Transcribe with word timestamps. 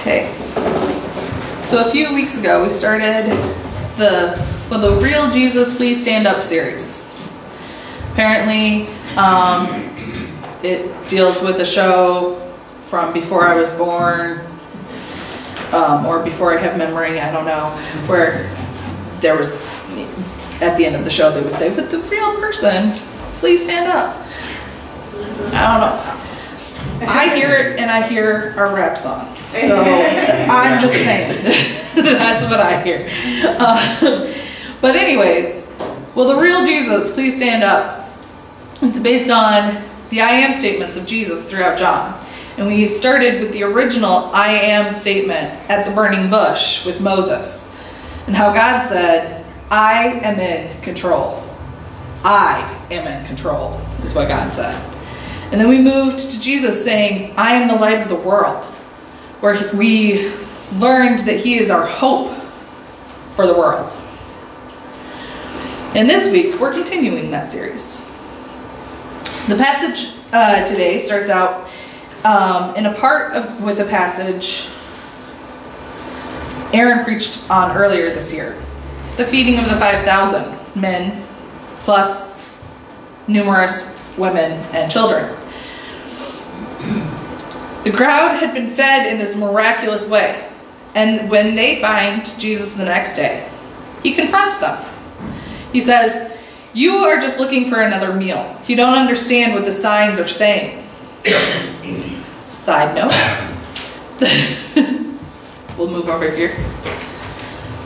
Okay. 0.00 0.32
So 1.64 1.86
a 1.86 1.90
few 1.90 2.14
weeks 2.14 2.38
ago, 2.38 2.62
we 2.62 2.70
started 2.70 3.26
the 3.96 4.46
well, 4.70 4.80
the 4.80 5.00
Real 5.02 5.30
Jesus 5.30 5.76
Please 5.76 6.00
Stand 6.00 6.26
Up 6.26 6.42
series. 6.42 7.04
Apparently, 8.12 8.86
um, 9.16 9.66
it 10.62 11.08
deals 11.08 11.42
with 11.42 11.58
a 11.60 11.64
show 11.64 12.36
from 12.86 13.12
before 13.12 13.48
I 13.48 13.56
was 13.56 13.72
born, 13.72 14.40
um, 15.72 16.06
or 16.06 16.22
before 16.22 16.56
I 16.56 16.60
have 16.60 16.78
memory. 16.78 17.20
I 17.20 17.32
don't 17.32 17.44
know. 17.44 17.70
Where 18.06 18.48
there 19.20 19.36
was 19.36 19.64
at 20.60 20.76
the 20.76 20.86
end 20.86 20.94
of 20.96 21.04
the 21.04 21.10
show, 21.10 21.32
they 21.32 21.42
would 21.42 21.58
say, 21.58 21.74
"But 21.74 21.90
the 21.90 21.98
real 21.98 22.36
person, 22.36 22.92
please 23.38 23.64
stand 23.64 23.88
up." 23.88 24.16
I 25.52 25.66
don't 25.66 25.80
know. 25.80 26.27
I 27.00 27.34
hear 27.34 27.54
it 27.54 27.80
and 27.80 27.90
I 27.90 28.06
hear 28.06 28.52
a 28.52 28.72
rap 28.74 28.98
song. 28.98 29.34
So 29.52 29.80
I'm 29.80 30.80
just 30.80 30.94
saying. 30.94 31.44
That's 31.94 32.44
what 32.44 32.60
I 32.60 32.82
hear. 32.82 33.08
Uh, 33.44 34.34
but, 34.80 34.96
anyways, 34.96 35.70
will 36.14 36.28
the 36.28 36.36
real 36.36 36.64
Jesus 36.64 37.12
please 37.12 37.36
stand 37.36 37.62
up? 37.62 38.10
It's 38.82 38.98
based 38.98 39.30
on 39.30 39.82
the 40.10 40.20
I 40.20 40.30
am 40.30 40.54
statements 40.54 40.96
of 40.96 41.06
Jesus 41.06 41.42
throughout 41.42 41.78
John. 41.78 42.24
And 42.56 42.66
we 42.66 42.86
started 42.86 43.40
with 43.40 43.52
the 43.52 43.62
original 43.62 44.30
I 44.32 44.48
am 44.48 44.92
statement 44.92 45.52
at 45.70 45.86
the 45.86 45.92
burning 45.92 46.30
bush 46.30 46.84
with 46.84 47.00
Moses. 47.00 47.72
And 48.26 48.34
how 48.34 48.52
God 48.52 48.82
said, 48.88 49.44
I 49.70 50.20
am 50.22 50.38
in 50.40 50.80
control. 50.82 51.44
I 52.24 52.86
am 52.90 53.06
in 53.06 53.26
control, 53.26 53.80
is 54.02 54.14
what 54.14 54.28
God 54.28 54.54
said. 54.54 54.97
And 55.50 55.60
then 55.60 55.68
we 55.68 55.78
moved 55.80 56.18
to 56.18 56.40
Jesus 56.40 56.84
saying, 56.84 57.32
I 57.36 57.54
am 57.54 57.68
the 57.68 57.74
light 57.74 58.02
of 58.02 58.08
the 58.08 58.14
world, 58.14 58.64
where 59.40 59.70
we 59.74 60.30
learned 60.74 61.20
that 61.20 61.40
He 61.40 61.58
is 61.58 61.70
our 61.70 61.86
hope 61.86 62.36
for 63.34 63.46
the 63.46 63.54
world. 63.54 63.90
And 65.94 66.08
this 66.08 66.30
week, 66.30 66.60
we're 66.60 66.72
continuing 66.72 67.30
that 67.30 67.50
series. 67.50 68.00
The 69.48 69.56
passage 69.56 70.14
uh, 70.32 70.66
today 70.66 70.98
starts 70.98 71.30
out 71.30 71.68
um, 72.24 72.76
in 72.76 72.84
a 72.84 72.94
part 72.94 73.34
of, 73.34 73.62
with 73.62 73.80
a 73.80 73.86
passage 73.86 74.68
Aaron 76.74 77.02
preached 77.02 77.40
on 77.50 77.74
earlier 77.74 78.10
this 78.10 78.32
year 78.32 78.60
the 79.16 79.24
feeding 79.24 79.58
of 79.58 79.64
the 79.64 79.76
5,000 79.76 80.80
men, 80.80 81.24
plus 81.80 82.62
numerous 83.26 83.97
women 84.18 84.52
and 84.72 84.90
children. 84.90 85.34
The 87.84 87.92
crowd 87.92 88.36
had 88.36 88.52
been 88.52 88.68
fed 88.68 89.10
in 89.10 89.18
this 89.18 89.34
miraculous 89.34 90.06
way. 90.06 90.46
And 90.94 91.30
when 91.30 91.54
they 91.54 91.80
find 91.80 92.24
Jesus 92.38 92.74
the 92.74 92.84
next 92.84 93.14
day, 93.14 93.48
he 94.02 94.12
confronts 94.12 94.58
them. 94.58 94.84
He 95.72 95.80
says, 95.80 96.36
You 96.74 96.96
are 96.96 97.20
just 97.20 97.38
looking 97.38 97.70
for 97.70 97.80
another 97.80 98.12
meal. 98.12 98.60
You 98.66 98.76
don't 98.76 98.98
understand 98.98 99.54
what 99.54 99.64
the 99.64 99.72
signs 99.72 100.18
are 100.18 100.28
saying. 100.28 100.84
Side 102.50 102.94
note. 102.94 103.14
we'll 105.78 105.90
move 105.90 106.08
over 106.08 106.30
here. 106.30 106.56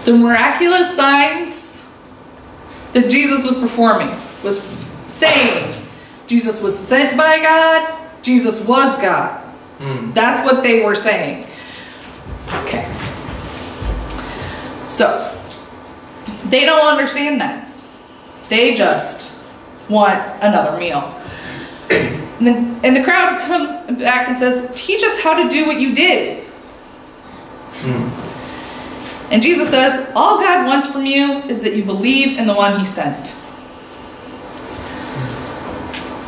The 0.04 0.14
miraculous 0.14 0.96
signs 0.96 1.86
that 2.92 3.10
Jesus 3.10 3.44
was 3.44 3.54
performing 3.56 4.16
was 4.42 4.60
saying 5.06 5.81
Jesus 6.32 6.62
was 6.62 6.78
sent 6.78 7.14
by 7.14 7.42
God, 7.42 8.08
Jesus 8.22 8.58
was 8.64 8.96
God. 9.02 9.44
Mm. 9.78 10.14
That's 10.14 10.42
what 10.42 10.62
they 10.62 10.82
were 10.82 10.94
saying. 10.94 11.46
Okay. 12.62 12.90
So, 14.86 15.38
they 16.46 16.64
don't 16.64 16.86
understand 16.86 17.38
that. 17.42 17.68
They 18.48 18.74
just 18.74 19.42
want 19.90 20.22
another 20.42 20.78
meal. 20.78 21.00
And, 21.90 22.46
then, 22.46 22.80
and 22.82 22.96
the 22.96 23.04
crowd 23.04 23.38
comes 23.42 23.98
back 23.98 24.30
and 24.30 24.38
says, 24.38 24.72
Teach 24.74 25.02
us 25.02 25.20
how 25.20 25.42
to 25.42 25.50
do 25.50 25.66
what 25.66 25.80
you 25.80 25.94
did. 25.94 26.46
Mm. 27.82 28.08
And 29.30 29.42
Jesus 29.42 29.68
says, 29.68 30.10
All 30.16 30.40
God 30.40 30.66
wants 30.66 30.88
from 30.88 31.04
you 31.04 31.42
is 31.42 31.60
that 31.60 31.76
you 31.76 31.84
believe 31.84 32.38
in 32.38 32.46
the 32.46 32.54
one 32.54 32.80
he 32.80 32.86
sent. 32.86 33.34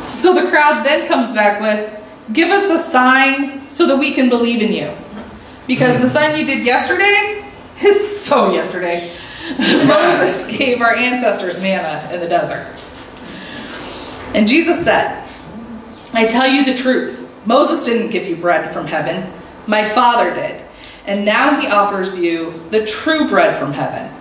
So 0.05 0.33
the 0.33 0.49
crowd 0.49 0.85
then 0.85 1.07
comes 1.07 1.33
back 1.33 1.61
with, 1.61 2.01
Give 2.33 2.49
us 2.49 2.69
a 2.69 2.83
sign 2.83 3.69
so 3.69 3.85
that 3.87 3.97
we 3.97 4.11
can 4.11 4.29
believe 4.29 4.61
in 4.61 4.71
you. 4.71 4.91
Because 5.67 5.99
the 5.99 6.07
sign 6.07 6.37
you 6.39 6.45
did 6.45 6.65
yesterday 6.65 7.51
is 7.83 8.23
so 8.23 8.51
yesterday. 8.51 9.11
Moses 9.59 10.45
gave 10.57 10.81
our 10.81 10.95
ancestors 10.95 11.59
manna 11.59 12.11
in 12.11 12.19
the 12.19 12.27
desert. 12.27 12.67
And 14.33 14.47
Jesus 14.47 14.83
said, 14.83 15.27
I 16.13 16.27
tell 16.27 16.47
you 16.47 16.65
the 16.65 16.73
truth. 16.73 17.29
Moses 17.45 17.85
didn't 17.85 18.09
give 18.09 18.25
you 18.25 18.35
bread 18.35 18.73
from 18.73 18.87
heaven, 18.87 19.31
my 19.67 19.87
Father 19.89 20.33
did. 20.33 20.61
And 21.05 21.23
now 21.23 21.59
he 21.59 21.67
offers 21.67 22.17
you 22.17 22.67
the 22.71 22.85
true 22.85 23.29
bread 23.29 23.59
from 23.59 23.73
heaven. 23.73 24.11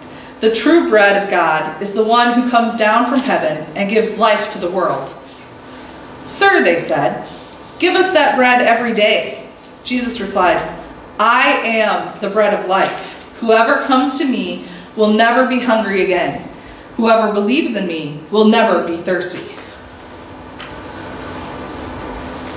The 0.41 0.55
true 0.55 0.91
bread 0.91 1.23
of 1.23 1.31
God 1.31 1.81
is 1.81 1.95
the 1.95 2.05
one 2.05 2.35
who 2.35 2.51
comes 2.51 2.77
down 2.77 3.09
from 3.09 3.21
heaven 3.21 3.67
and 3.75 3.89
gives 3.89 4.19
life 4.19 4.53
to 4.53 4.59
the 4.59 4.71
world. 4.71 5.09
Sir, 6.27 6.65
they 6.65 6.81
said, 6.81 7.29
give 7.79 7.95
us 7.95 8.11
that 8.13 8.37
bread 8.37 8.63
every 8.63 8.95
day. 8.95 9.49
Jesus 9.83 10.21
replied, 10.21 10.63
I 11.19 11.51
am 11.65 12.19
the 12.21 12.31
bread 12.31 12.59
of 12.59 12.67
life. 12.67 13.23
Whoever 13.41 13.85
comes 13.87 14.19
to 14.19 14.25
me 14.25 14.67
will 14.97 15.13
never 15.13 15.47
be 15.47 15.61
hungry 15.61 16.03
again. 16.03 16.49
Whoever 16.97 17.33
believes 17.33 17.77
in 17.77 17.87
me 17.87 18.23
will 18.31 18.47
never 18.47 18.87
be 18.87 18.97
thirsty. 18.97 19.55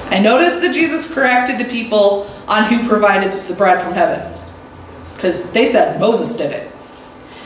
I 0.10 0.20
noticed 0.20 0.62
that 0.62 0.74
Jesus 0.74 1.12
corrected 1.14 1.58
the 1.58 1.70
people 1.70 2.32
on 2.48 2.64
who 2.64 2.88
provided 2.88 3.48
the 3.48 3.54
bread 3.54 3.82
from 3.82 3.94
heaven. 3.94 4.34
Because 5.16 5.52
they 5.52 5.72
said 5.72 6.00
Moses 6.00 6.36
did 6.36 6.52
it. 6.52 6.72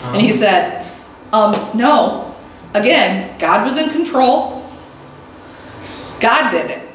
Um. 0.04 0.14
And 0.14 0.22
he 0.22 0.30
uh-huh. 0.30 0.40
said, 0.40 0.92
um, 1.34 1.78
no. 1.78 2.36
Again, 2.74 3.38
God 3.40 3.66
was 3.66 3.78
in 3.78 3.90
control. 3.90 4.61
God 6.22 6.52
did 6.52 6.72
it. 6.72 6.88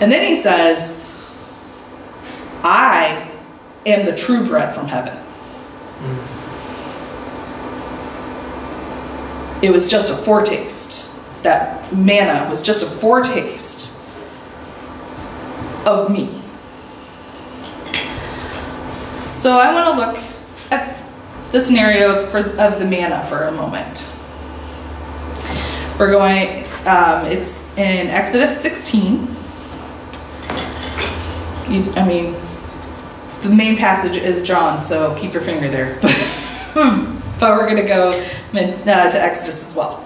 And 0.00 0.12
then 0.12 0.26
he 0.26 0.36
says, 0.40 1.08
I 2.62 3.30
am 3.86 4.06
the 4.06 4.14
true 4.14 4.46
bread 4.46 4.74
from 4.74 4.86
heaven. 4.86 5.18
Mm. 5.98 6.42
It 9.62 9.70
was 9.70 9.88
just 9.88 10.10
a 10.10 10.16
foretaste. 10.16 11.08
That 11.44 11.92
manna 11.94 12.48
was 12.48 12.60
just 12.60 12.82
a 12.82 12.86
foretaste 12.86 13.96
of 15.86 16.10
me. 16.10 16.42
So 19.18 19.58
I 19.58 19.72
want 19.72 19.88
to 19.88 20.06
look 20.06 20.24
at 20.72 21.00
the 21.52 21.60
scenario 21.60 22.26
for, 22.26 22.38
of 22.38 22.78
the 22.80 22.84
manna 22.84 23.24
for 23.26 23.44
a 23.44 23.52
moment. 23.52 24.08
We're 25.98 26.10
going, 26.10 26.61
um, 26.86 27.26
it's 27.26 27.64
in 27.76 28.08
Exodus 28.08 28.60
16. 28.60 29.28
You, 31.68 31.92
I 31.92 32.06
mean, 32.06 32.36
the 33.42 33.48
main 33.48 33.76
passage 33.76 34.16
is 34.16 34.42
John, 34.42 34.82
so 34.82 35.14
keep 35.16 35.32
your 35.32 35.42
finger 35.42 35.68
there. 35.68 35.98
but 36.74 37.56
we're 37.56 37.68
going 37.68 37.76
to 37.76 37.88
go 37.88 38.12
uh, 38.12 39.10
to 39.10 39.22
Exodus 39.22 39.68
as 39.68 39.74
well. 39.74 40.04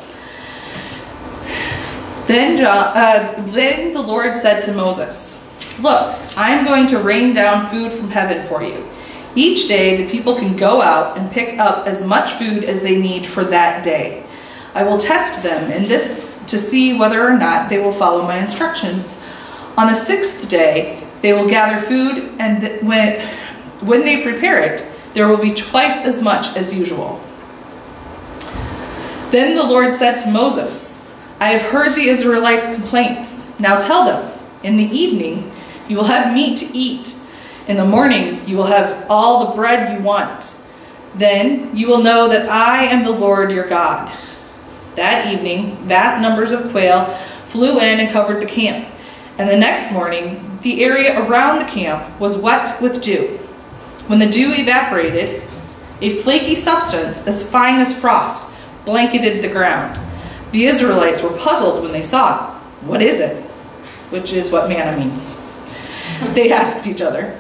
Then, 2.27 2.57
John, 2.59 2.97
uh, 2.97 3.35
then 3.53 3.93
the 3.93 4.03
Lord 4.03 4.37
said 4.37 4.61
to 4.63 4.73
Moses, 4.73 5.43
Look, 5.79 6.15
I 6.37 6.51
am 6.51 6.65
going 6.65 6.87
to 6.89 6.99
rain 6.99 7.35
down 7.35 7.69
food 7.69 7.93
from 7.93 8.11
heaven 8.11 8.47
for 8.49 8.63
you. 8.63 8.87
Each 9.35 9.69
day, 9.69 10.03
the 10.03 10.11
people 10.11 10.35
can 10.35 10.57
go 10.57 10.81
out 10.81 11.19
and 11.19 11.31
pick 11.31 11.59
up 11.59 11.87
as 11.87 12.05
much 12.05 12.33
food 12.33 12.65
as 12.65 12.81
they 12.81 13.01
need 13.01 13.27
for 13.27 13.45
that 13.45 13.85
day. 13.85 14.25
I 14.75 14.83
will 14.83 14.99
test 14.99 15.43
them 15.43 15.71
in 15.71 15.89
this 15.89 16.36
to 16.47 16.59
see 16.59 16.97
whether 16.97 17.27
or 17.27 17.37
not 17.37 17.69
they 17.69 17.79
will 17.79 17.93
follow 17.93 18.23
my 18.23 18.39
instructions. 18.39 19.17
On 19.77 19.89
the 19.89 19.95
sixth 19.95 20.49
day, 20.49 21.03
they 21.23 21.33
will 21.33 21.49
gather 21.49 21.85
food, 21.85 22.33
and 22.39 22.87
when, 22.87 23.21
when 23.81 24.05
they 24.05 24.23
prepare 24.23 24.61
it, 24.61 24.87
there 25.15 25.29
will 25.29 25.39
be 25.39 25.55
twice 25.55 26.05
as 26.05 26.23
much 26.23 26.57
as 26.57 26.75
usual. 26.75 27.21
Then 29.31 29.57
the 29.57 29.65
Lord 29.65 29.97
said 29.97 30.19
to 30.19 30.31
Moses, 30.31 31.03
I 31.41 31.51
have 31.51 31.71
heard 31.73 31.95
the 31.95 32.09
Israelites' 32.09 32.69
complaints. 32.69 33.59
Now 33.59 33.79
tell 33.79 34.05
them, 34.05 34.39
in 34.63 34.77
the 34.77 34.85
evening, 34.85 35.53
you 35.89 35.97
will 35.97 36.05
have 36.05 36.35
meat 36.35 36.59
to 36.59 36.67
eat. 36.77 37.17
In 37.67 37.77
the 37.77 37.85
morning, 37.85 38.47
you 38.47 38.57
will 38.57 38.67
have 38.67 39.07
all 39.11 39.47
the 39.47 39.55
bread 39.55 39.99
you 39.99 40.05
want. 40.05 40.57
Then 41.15 41.77
you 41.77 41.89
will 41.89 42.03
know 42.03 42.29
that 42.29 42.49
I 42.49 42.85
am 42.85 43.05
the 43.05 43.11
Lord 43.11 43.51
your 43.51 43.69
God. 43.69 44.13
That 44.97 45.31
evening, 45.31 45.77
vast 45.87 46.23
numbers 46.23 46.53
of 46.53 46.71
quail 46.71 47.05
flew 47.49 47.79
in 47.79 48.01
and 48.01 48.11
covered 48.11 48.43
the 48.43 48.47
camp. 48.47 48.89
And 49.37 49.49
the 49.49 49.57
next 49.57 49.93
morning, 49.93 50.59
the 50.63 50.83
area 50.83 51.21
around 51.21 51.59
the 51.59 51.71
camp 51.71 52.19
was 52.19 52.39
wet 52.39 52.81
with 52.81 53.03
dew. 53.03 53.39
When 54.07 54.21
the 54.21 54.31
dew 54.31 54.55
evaporated, 54.55 55.43
a 56.01 56.17
flaky 56.23 56.55
substance 56.55 57.27
as 57.27 57.49
fine 57.49 57.79
as 57.79 57.99
frost 57.99 58.43
blanketed 58.87 59.45
the 59.45 59.49
ground. 59.49 60.01
The 60.53 60.65
Israelites 60.65 61.23
were 61.23 61.37
puzzled 61.37 61.83
when 61.83 61.93
they 61.93 62.03
saw 62.03 62.55
it. 62.55 62.57
What 62.87 63.03
is 63.03 63.21
it? 63.21 63.43
Which 64.11 64.33
is 64.33 64.51
what 64.51 64.69
manna 64.69 64.97
means. 64.97 65.43
They 66.33 66.51
asked 66.51 66.87
each 66.87 67.03
other. 67.03 67.39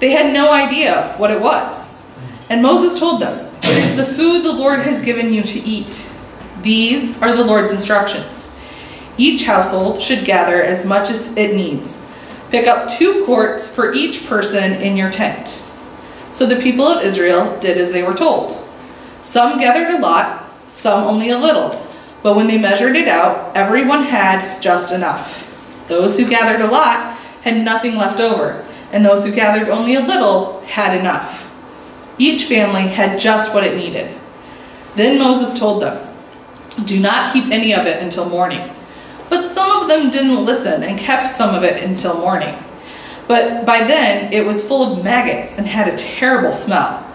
They 0.00 0.10
had 0.10 0.34
no 0.34 0.52
idea 0.52 1.14
what 1.16 1.30
it 1.30 1.40
was. 1.40 2.04
And 2.50 2.62
Moses 2.62 2.98
told 2.98 3.22
them, 3.22 3.50
It 3.62 3.78
is 3.78 3.96
the 3.96 4.04
food 4.04 4.44
the 4.44 4.52
Lord 4.52 4.80
has 4.80 5.00
given 5.00 5.32
you 5.32 5.42
to 5.44 5.60
eat. 5.60 6.10
These 6.64 7.20
are 7.20 7.36
the 7.36 7.44
Lord's 7.44 7.72
instructions. 7.72 8.58
Each 9.18 9.44
household 9.44 10.00
should 10.00 10.24
gather 10.24 10.62
as 10.62 10.86
much 10.86 11.10
as 11.10 11.36
it 11.36 11.54
needs. 11.54 12.02
Pick 12.50 12.66
up 12.66 12.88
two 12.88 13.22
quarts 13.26 13.66
for 13.66 13.92
each 13.92 14.26
person 14.26 14.72
in 14.72 14.96
your 14.96 15.10
tent. 15.10 15.62
So 16.32 16.46
the 16.46 16.56
people 16.56 16.86
of 16.86 17.04
Israel 17.04 17.60
did 17.60 17.76
as 17.76 17.92
they 17.92 18.02
were 18.02 18.14
told. 18.14 18.58
Some 19.22 19.58
gathered 19.58 19.94
a 19.94 20.00
lot, 20.00 20.50
some 20.68 21.04
only 21.04 21.28
a 21.28 21.38
little. 21.38 21.86
But 22.22 22.34
when 22.34 22.46
they 22.46 22.56
measured 22.56 22.96
it 22.96 23.08
out, 23.08 23.54
everyone 23.54 24.04
had 24.04 24.62
just 24.62 24.90
enough. 24.90 25.50
Those 25.88 26.16
who 26.16 26.26
gathered 26.26 26.62
a 26.62 26.70
lot 26.70 27.18
had 27.42 27.62
nothing 27.62 27.96
left 27.96 28.20
over, 28.20 28.64
and 28.90 29.04
those 29.04 29.22
who 29.22 29.32
gathered 29.32 29.68
only 29.68 29.96
a 29.96 30.00
little 30.00 30.62
had 30.62 30.98
enough. 30.98 31.50
Each 32.16 32.44
family 32.44 32.88
had 32.88 33.20
just 33.20 33.52
what 33.52 33.64
it 33.64 33.76
needed. 33.76 34.18
Then 34.94 35.18
Moses 35.18 35.58
told 35.58 35.82
them, 35.82 36.03
Do 36.82 36.98
not 36.98 37.32
keep 37.32 37.52
any 37.52 37.72
of 37.72 37.86
it 37.86 38.02
until 38.02 38.28
morning. 38.28 38.74
But 39.28 39.48
some 39.48 39.82
of 39.82 39.88
them 39.88 40.10
didn't 40.10 40.44
listen 40.44 40.82
and 40.82 40.98
kept 40.98 41.28
some 41.28 41.54
of 41.54 41.62
it 41.62 41.82
until 41.82 42.18
morning. 42.18 42.56
But 43.28 43.64
by 43.64 43.80
then 43.80 44.32
it 44.32 44.44
was 44.44 44.66
full 44.66 44.82
of 44.82 45.04
maggots 45.04 45.56
and 45.56 45.66
had 45.66 45.88
a 45.88 45.96
terrible 45.96 46.52
smell. 46.52 47.06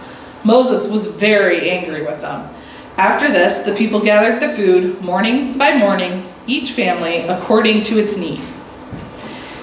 Moses 0.43 0.87
was 0.89 1.07
very 1.07 1.69
angry 1.69 2.03
with 2.03 2.21
them. 2.21 2.49
After 2.97 3.29
this, 3.29 3.59
the 3.59 3.75
people 3.75 4.01
gathered 4.01 4.41
the 4.41 4.55
food 4.55 5.01
morning 5.01 5.57
by 5.57 5.77
morning, 5.77 6.25
each 6.47 6.71
family 6.71 7.19
according 7.19 7.83
to 7.83 7.99
its 7.99 8.17
need. 8.17 8.41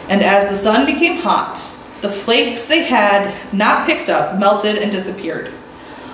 And 0.09 0.23
as 0.23 0.49
the 0.49 0.57
sun 0.57 0.87
became 0.87 1.21
hot, 1.23 1.57
the 2.01 2.09
flakes 2.09 2.67
they 2.67 2.85
had 2.85 3.35
not 3.53 3.87
picked 3.87 4.09
up 4.09 4.39
melted 4.39 4.77
and 4.77 4.93
disappeared. 4.93 5.53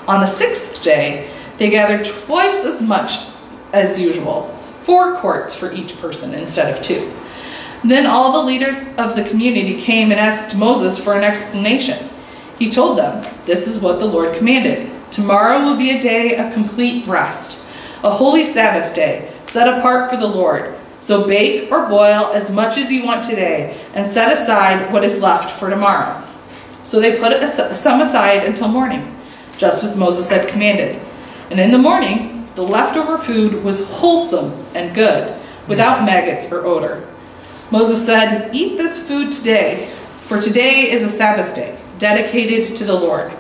On 0.08 0.20
the 0.20 0.26
sixth 0.26 0.82
day, 0.82 1.31
they 1.58 1.70
gathered 1.70 2.05
twice 2.05 2.64
as 2.64 2.81
much 2.81 3.31
as 3.72 3.98
usual, 3.98 4.48
four 4.82 5.16
quarts 5.16 5.54
for 5.54 5.72
each 5.72 5.98
person 5.98 6.34
instead 6.34 6.74
of 6.74 6.82
two. 6.82 7.12
Then 7.84 8.06
all 8.06 8.32
the 8.32 8.46
leaders 8.46 8.82
of 8.96 9.16
the 9.16 9.24
community 9.24 9.80
came 9.80 10.10
and 10.10 10.20
asked 10.20 10.56
Moses 10.56 10.98
for 10.98 11.14
an 11.14 11.24
explanation. 11.24 12.10
He 12.58 12.70
told 12.70 12.98
them, 12.98 13.26
This 13.44 13.66
is 13.66 13.80
what 13.80 13.98
the 13.98 14.06
Lord 14.06 14.36
commanded. 14.36 14.90
Tomorrow 15.10 15.62
will 15.62 15.76
be 15.76 15.90
a 15.90 16.00
day 16.00 16.36
of 16.36 16.52
complete 16.52 17.06
rest, 17.06 17.69
a 18.04 18.10
holy 18.10 18.44
Sabbath 18.44 18.94
day, 18.94 19.34
set 19.46 19.66
apart 19.66 20.10
for 20.10 20.16
the 20.16 20.28
Lord. 20.28 20.78
So 21.00 21.26
bake 21.26 21.72
or 21.72 21.88
boil 21.88 22.30
as 22.32 22.50
much 22.50 22.78
as 22.78 22.90
you 22.90 23.04
want 23.04 23.24
today, 23.24 23.80
and 23.94 24.10
set 24.10 24.32
aside 24.32 24.92
what 24.92 25.02
is 25.02 25.19
left 25.19 25.58
for 25.58 25.69
tomorrow. 25.69 26.22
So 26.84 27.00
they 27.00 27.19
put 27.19 27.42
some 27.48 28.00
aside 28.00 28.44
until 28.44 28.69
morning, 28.69 29.16
just 29.58 29.82
as 29.82 29.96
Moses 29.96 30.30
had 30.30 30.48
commanded. 30.48 31.00
And 31.50 31.58
in 31.58 31.72
the 31.72 31.78
morning, 31.78 32.31
the 32.54 32.62
leftover 32.62 33.19
food 33.19 33.64
was 33.64 33.87
wholesome 33.87 34.66
and 34.75 34.94
good, 34.94 35.40
without 35.66 36.04
maggots 36.04 36.50
or 36.52 36.64
odor. 36.64 37.06
Moses 37.70 38.04
said, 38.04 38.54
Eat 38.54 38.76
this 38.76 38.99
food 38.99 39.32
today, 39.32 39.90
for 40.22 40.40
today 40.40 40.90
is 40.90 41.02
a 41.02 41.08
Sabbath 41.08 41.54
day, 41.54 41.78
dedicated 41.99 42.76
to 42.76 42.84
the 42.84 42.94
Lord. 42.94 43.32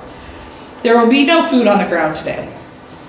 There 0.82 0.98
will 0.98 1.10
be 1.10 1.26
no 1.26 1.46
food 1.48 1.66
on 1.66 1.78
the 1.78 1.86
ground 1.86 2.16
today. 2.16 2.56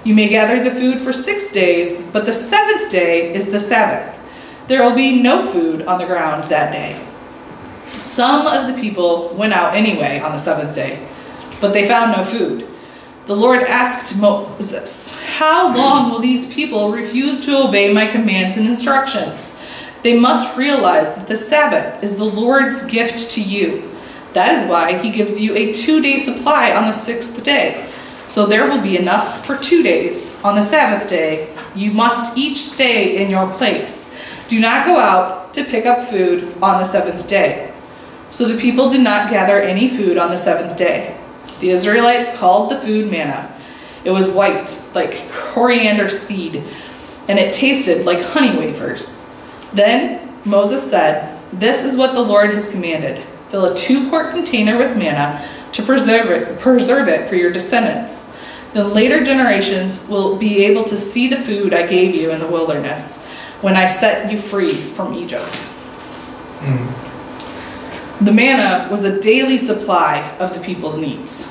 You 0.03 0.13
may 0.13 0.27
gather 0.27 0.61
the 0.61 0.75
food 0.75 1.01
for 1.01 1.13
six 1.13 1.51
days, 1.51 2.01
but 2.11 2.25
the 2.25 2.33
seventh 2.33 2.91
day 2.91 3.33
is 3.33 3.49
the 3.49 3.59
Sabbath. 3.59 4.19
There 4.67 4.83
will 4.83 4.95
be 4.95 5.21
no 5.21 5.49
food 5.49 5.83
on 5.83 5.99
the 5.99 6.05
ground 6.05 6.49
that 6.49 6.73
day. 6.73 7.05
Some 8.01 8.45
of 8.45 8.67
the 8.67 8.81
people 8.81 9.29
went 9.29 9.53
out 9.53 9.75
anyway 9.75 10.19
on 10.19 10.33
the 10.33 10.37
seventh 10.37 10.75
day, 10.75 11.07
but 11.61 11.73
they 11.73 11.87
found 11.87 12.11
no 12.11 12.25
food. 12.25 12.67
The 13.25 13.35
Lord 13.37 13.61
asked 13.61 14.17
Moses, 14.17 15.13
How 15.37 15.73
long 15.73 16.11
will 16.11 16.19
these 16.19 16.53
people 16.53 16.91
refuse 16.91 17.39
to 17.45 17.57
obey 17.57 17.93
my 17.93 18.05
commands 18.05 18.57
and 18.57 18.67
instructions? 18.67 19.57
They 20.03 20.19
must 20.19 20.57
realize 20.57 21.15
that 21.15 21.27
the 21.27 21.37
Sabbath 21.37 22.03
is 22.03 22.17
the 22.17 22.25
Lord's 22.25 22.83
gift 22.83 23.31
to 23.31 23.41
you. 23.41 23.89
That 24.33 24.61
is 24.61 24.69
why 24.69 24.97
he 24.97 25.09
gives 25.09 25.39
you 25.39 25.55
a 25.55 25.71
two 25.71 26.01
day 26.01 26.17
supply 26.17 26.73
on 26.73 26.87
the 26.87 26.93
sixth 26.93 27.41
day. 27.45 27.89
So 28.25 28.45
there 28.45 28.67
will 28.67 28.81
be 28.81 28.97
enough 28.97 29.45
for 29.45 29.57
two 29.57 29.83
days. 29.83 30.35
On 30.43 30.55
the 30.55 30.63
Sabbath 30.63 31.07
day, 31.07 31.55
you 31.75 31.93
must 31.93 32.37
each 32.37 32.57
stay 32.57 33.23
in 33.23 33.29
your 33.29 33.49
place. 33.53 34.11
Do 34.49 34.59
not 34.59 34.85
go 34.85 34.97
out 34.97 35.53
to 35.53 35.63
pick 35.63 35.85
up 35.85 36.09
food 36.09 36.43
on 36.61 36.79
the 36.79 36.85
seventh 36.85 37.25
day. 37.25 37.73
So 38.31 38.49
the 38.49 38.59
people 38.59 38.89
did 38.89 39.01
not 39.01 39.29
gather 39.29 39.61
any 39.61 39.87
food 39.87 40.17
on 40.17 40.29
the 40.29 40.37
seventh 40.37 40.75
day. 40.75 41.17
The 41.59 41.69
Israelites 41.69 42.35
called 42.37 42.71
the 42.71 42.79
food 42.79 43.09
manna. 43.09 43.53
It 44.03 44.11
was 44.11 44.27
white, 44.27 44.81
like 44.93 45.29
coriander 45.31 46.09
seed, 46.09 46.63
and 47.27 47.39
it 47.39 47.53
tasted 47.53 48.05
like 48.05 48.21
honey 48.21 48.57
wafers. 48.57 49.25
Then 49.73 50.33
Moses 50.45 50.89
said, 50.89 51.39
This 51.53 51.83
is 51.83 51.97
what 51.97 52.13
the 52.13 52.21
Lord 52.21 52.51
has 52.51 52.69
commanded. 52.69 53.23
Fill 53.49 53.65
a 53.65 53.75
two 53.75 54.09
quart 54.09 54.33
container 54.33 54.77
with 54.77 54.97
manna 54.97 55.47
to 55.71 55.83
preserve 55.83 56.31
it, 56.31 56.59
preserve 56.59 57.07
it 57.07 57.29
for 57.29 57.35
your 57.35 57.51
descendants. 57.51 58.31
The 58.73 58.83
later 58.83 59.23
generations 59.23 60.03
will 60.07 60.35
be 60.35 60.65
able 60.65 60.83
to 60.85 60.97
see 60.97 61.27
the 61.27 61.37
food 61.37 61.73
I 61.73 61.85
gave 61.85 62.15
you 62.15 62.31
in 62.31 62.39
the 62.39 62.47
wilderness 62.47 63.23
when 63.61 63.77
I 63.77 63.87
set 63.87 64.31
you 64.31 64.37
free 64.39 64.73
from 64.73 65.13
Egypt. 65.13 65.61
Mm. 66.59 67.12
The 68.23 68.31
manna 68.31 68.89
was 68.89 69.03
a 69.03 69.19
daily 69.19 69.57
supply 69.57 70.21
of 70.39 70.53
the 70.53 70.61
people's 70.61 70.97
needs. 70.97 71.45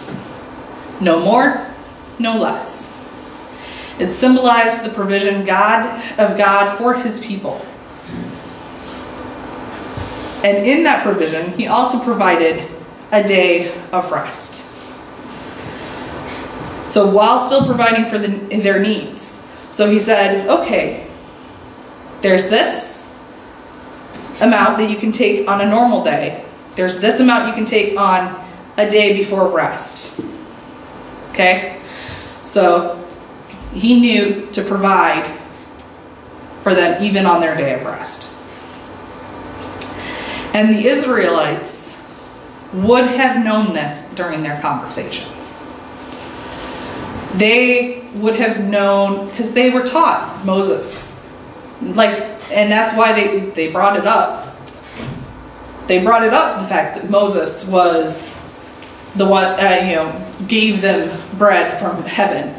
No 1.02 1.22
more, 1.22 1.66
no 2.19 2.38
less. 2.38 2.98
It 3.98 4.10
symbolized 4.10 4.82
the 4.82 4.88
provision 4.88 5.44
God 5.44 6.02
of 6.19 6.38
God 6.38 6.78
for 6.78 6.94
his 6.94 7.20
people. 7.20 7.60
And 10.42 10.66
in 10.66 10.84
that 10.84 11.02
provision, 11.02 11.52
he 11.52 11.66
also 11.66 12.02
provided 12.02 12.66
a 13.12 13.22
day 13.22 13.78
of 13.92 14.10
rest. 14.10 14.64
So 16.86 17.10
while 17.10 17.38
still 17.38 17.67
providing 17.67 18.06
for 18.06 18.17
the, 18.17 18.29
their 18.60 18.81
needs. 18.81 19.44
So 19.69 19.91
he 19.91 19.98
said, 19.98 20.48
okay, 20.48 21.06
there's 22.22 22.48
this 22.48 23.14
amount 24.41 24.79
that 24.79 24.88
you 24.88 24.96
can 24.96 25.12
take 25.12 25.46
on 25.46 25.60
a 25.60 25.67
normal 25.67 26.02
day. 26.02 26.46
There's 26.74 26.98
this 27.00 27.20
amount 27.20 27.48
you 27.48 27.55
can 27.55 27.64
take 27.64 27.98
on 27.98 28.43
a 28.76 28.88
day 28.88 29.17
before 29.17 29.48
rest. 29.48 30.20
Okay? 31.31 31.81
So 32.43 32.98
he 33.72 34.00
knew 34.00 34.46
to 34.52 34.62
provide 34.62 35.38
for 36.62 36.74
them 36.74 37.02
even 37.02 37.26
on 37.26 37.41
their 37.41 37.56
day 37.56 37.74
of 37.74 37.84
rest. 37.84 38.31
And 40.55 40.74
the 40.74 40.86
Israelites 40.86 42.00
would 42.72 43.06
have 43.06 43.44
known 43.44 43.74
this 43.74 44.00
during 44.14 44.43
their 44.43 44.60
conversation. 44.60 45.29
They 47.34 48.05
would 48.14 48.36
have 48.36 48.60
known 48.62 49.29
because 49.29 49.55
they 49.55 49.70
were 49.70 49.84
taught 49.84 50.44
Moses. 50.44 51.19
Like, 51.81 52.20
and 52.50 52.70
that's 52.70 52.96
why 52.96 53.12
they, 53.12 53.41
they 53.50 53.72
brought 53.72 53.96
it 53.96 54.06
up. 54.06 54.51
They 55.93 56.03
brought 56.03 56.22
it 56.22 56.32
up 56.32 56.58
the 56.58 56.67
fact 56.67 56.96
that 56.96 57.11
Moses 57.11 57.67
was 57.67 58.34
the 59.15 59.27
one, 59.27 59.44
uh, 59.44 59.81
you 59.84 59.96
know, 59.96 60.27
gave 60.49 60.81
them 60.81 61.20
bread 61.37 61.79
from 61.79 62.03
heaven. 62.05 62.58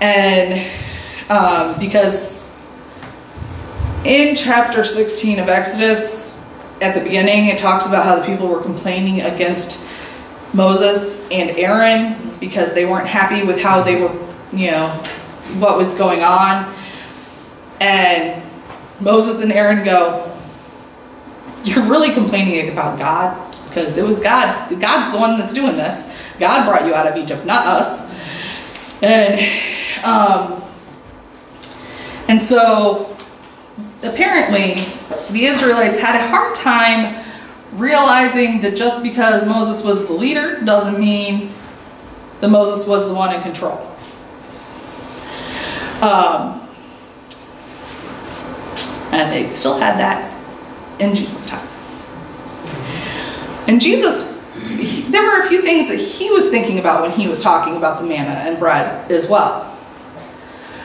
And 0.00 0.64
um, 1.28 1.80
because 1.80 2.54
in 4.04 4.36
chapter 4.36 4.84
16 4.84 5.40
of 5.40 5.48
Exodus, 5.48 6.40
at 6.80 6.94
the 6.94 7.00
beginning, 7.00 7.48
it 7.48 7.58
talks 7.58 7.84
about 7.84 8.04
how 8.04 8.20
the 8.20 8.24
people 8.24 8.46
were 8.46 8.62
complaining 8.62 9.22
against 9.22 9.84
Moses 10.52 11.20
and 11.32 11.50
Aaron 11.50 12.38
because 12.38 12.74
they 12.74 12.84
weren't 12.84 13.08
happy 13.08 13.44
with 13.44 13.60
how 13.60 13.82
they 13.82 14.00
were, 14.00 14.12
you 14.52 14.70
know, 14.70 14.90
what 15.58 15.76
was 15.76 15.94
going 15.94 16.22
on. 16.22 16.72
And 17.80 18.40
Moses 19.00 19.42
and 19.42 19.50
Aaron 19.50 19.84
go, 19.84 20.27
You're 21.64 21.84
really 21.84 22.12
complaining 22.12 22.70
about 22.70 22.98
God 22.98 23.54
because 23.68 23.96
it 23.96 24.04
was 24.04 24.20
God. 24.20 24.68
God's 24.80 25.12
the 25.12 25.18
one 25.18 25.38
that's 25.38 25.52
doing 25.52 25.76
this. 25.76 26.10
God 26.38 26.66
brought 26.66 26.86
you 26.86 26.94
out 26.94 27.06
of 27.06 27.16
Egypt, 27.16 27.44
not 27.44 27.66
us. 27.66 28.08
And, 29.02 29.40
um, 30.04 30.62
and 32.28 32.42
so 32.42 33.16
apparently, 34.02 34.84
the 35.30 35.44
Israelites 35.44 35.98
had 35.98 36.14
a 36.16 36.28
hard 36.28 36.54
time 36.54 37.24
realizing 37.72 38.60
that 38.62 38.76
just 38.76 39.02
because 39.02 39.44
Moses 39.44 39.84
was 39.84 40.06
the 40.06 40.12
leader 40.12 40.60
doesn't 40.62 40.98
mean 40.98 41.52
that 42.40 42.48
Moses 42.48 42.86
was 42.86 43.06
the 43.06 43.14
one 43.14 43.34
in 43.34 43.42
control. 43.42 43.78
Um, 46.00 46.66
and 49.10 49.32
they 49.32 49.50
still 49.50 49.78
had 49.78 49.98
that 49.98 50.37
in 50.98 51.14
Jesus' 51.14 51.46
time. 51.46 51.66
And 53.66 53.80
Jesus, 53.80 54.32
he- 54.68 55.02
there 55.02 55.22
were 55.22 55.40
a 55.40 55.46
few 55.46 55.62
things 55.62 55.88
that 55.88 55.98
he 55.98 56.30
was 56.30 56.46
thinking 56.48 56.78
about 56.78 57.02
when 57.02 57.10
he 57.10 57.28
was 57.28 57.42
talking 57.42 57.76
about 57.76 58.00
the 58.00 58.06
manna 58.06 58.30
and 58.30 58.58
bread 58.58 59.10
as 59.10 59.26
well. 59.26 59.66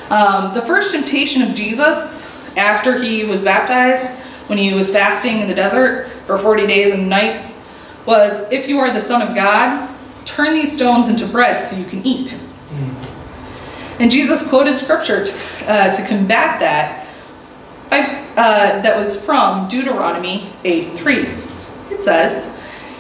Um, 0.10 0.54
the 0.54 0.62
first 0.62 0.92
temptation 0.92 1.42
of 1.42 1.54
Jesus 1.54 2.30
after 2.56 3.02
he 3.02 3.24
was 3.24 3.42
baptized, 3.42 4.10
when 4.48 4.58
he 4.58 4.74
was 4.74 4.92
fasting 4.92 5.40
in 5.40 5.48
the 5.48 5.56
desert 5.56 6.10
for 6.28 6.38
40 6.38 6.68
days 6.68 6.94
and 6.94 7.10
nights, 7.10 7.58
was 8.06 8.42
if 8.52 8.68
you 8.68 8.80
are 8.80 8.92
the 8.92 9.02
Son 9.02 9.22
of 9.22 9.34
God, 9.34 9.90
turn 10.26 10.54
these 10.54 10.72
stones 10.72 11.08
into 11.08 11.26
bread 11.26 11.64
so 11.64 11.76
you 11.76 11.86
can 11.86 12.06
eat. 12.06 12.36
And 14.00 14.12
Jesus 14.12 14.48
quoted 14.48 14.78
scripture 14.78 15.24
to, 15.26 15.34
uh, 15.68 15.94
to 15.94 16.06
combat 16.06 16.60
that 16.60 17.03
by, 17.94 18.42
uh, 18.42 18.82
that 18.82 18.98
was 18.98 19.16
from 19.16 19.68
Deuteronomy 19.68 20.50
8.3. 20.64 21.92
It 21.92 22.04
says, 22.04 22.50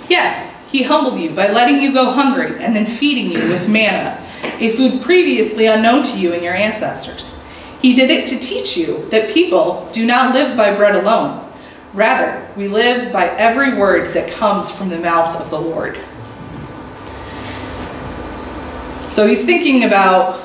Yes, 0.07 0.55
he 0.71 0.83
humbled 0.83 1.19
you 1.19 1.31
by 1.31 1.47
letting 1.47 1.79
you 1.79 1.93
go 1.93 2.11
hungry 2.11 2.63
and 2.63 2.75
then 2.75 2.85
feeding 2.85 3.31
you 3.31 3.49
with 3.49 3.67
manna, 3.67 4.23
a 4.59 4.69
food 4.69 5.01
previously 5.01 5.65
unknown 5.65 6.03
to 6.03 6.19
you 6.19 6.33
and 6.33 6.43
your 6.43 6.53
ancestors. 6.53 7.35
He 7.81 7.95
did 7.95 8.11
it 8.11 8.27
to 8.27 8.39
teach 8.39 8.77
you 8.77 9.07
that 9.09 9.33
people 9.33 9.89
do 9.91 10.05
not 10.05 10.33
live 10.33 10.55
by 10.55 10.75
bread 10.75 10.95
alone. 10.95 11.51
Rather, 11.93 12.47
we 12.55 12.67
live 12.67 13.11
by 13.11 13.27
every 13.29 13.75
word 13.75 14.13
that 14.13 14.31
comes 14.31 14.69
from 14.69 14.89
the 14.89 14.99
mouth 14.99 15.39
of 15.39 15.49
the 15.49 15.59
Lord. 15.59 15.99
So 19.11 19.27
he's 19.27 19.45
thinking 19.45 19.83
about 19.83 20.39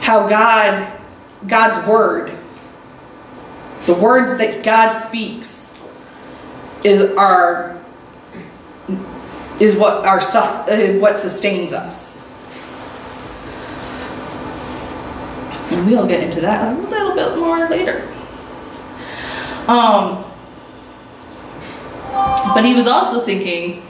how 0.00 0.28
God, 0.28 1.01
God's 1.46 1.86
word, 1.86 2.32
the 3.86 3.94
words 3.94 4.36
that 4.38 4.62
God 4.62 4.94
speaks, 4.94 5.74
is 6.84 7.00
our 7.16 7.80
is 9.60 9.76
what 9.76 10.04
our 10.06 10.20
uh, 10.20 10.98
what 10.98 11.18
sustains 11.18 11.72
us. 11.72 12.32
And 15.70 15.86
we'll 15.86 16.06
get 16.06 16.22
into 16.22 16.40
that 16.40 16.76
a 16.76 16.80
little 16.80 17.14
bit 17.14 17.38
more 17.38 17.68
later. 17.68 18.06
Um, 19.68 20.24
but 22.54 22.64
he 22.64 22.74
was 22.74 22.86
also 22.86 23.20
thinking 23.20 23.82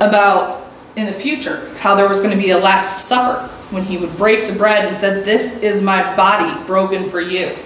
about 0.00 0.70
in 0.96 1.06
the 1.06 1.12
future 1.12 1.72
how 1.78 1.94
there 1.94 2.08
was 2.08 2.18
going 2.20 2.36
to 2.36 2.42
be 2.42 2.50
a 2.50 2.58
last 2.58 3.06
supper 3.06 3.51
when 3.72 3.84
he 3.84 3.96
would 3.96 4.16
break 4.16 4.46
the 4.46 4.54
bread 4.54 4.84
and 4.84 4.96
said 4.96 5.24
this 5.24 5.58
is 5.58 5.82
my 5.82 6.14
body 6.14 6.64
broken 6.66 7.10
for 7.10 7.20
you. 7.20 7.56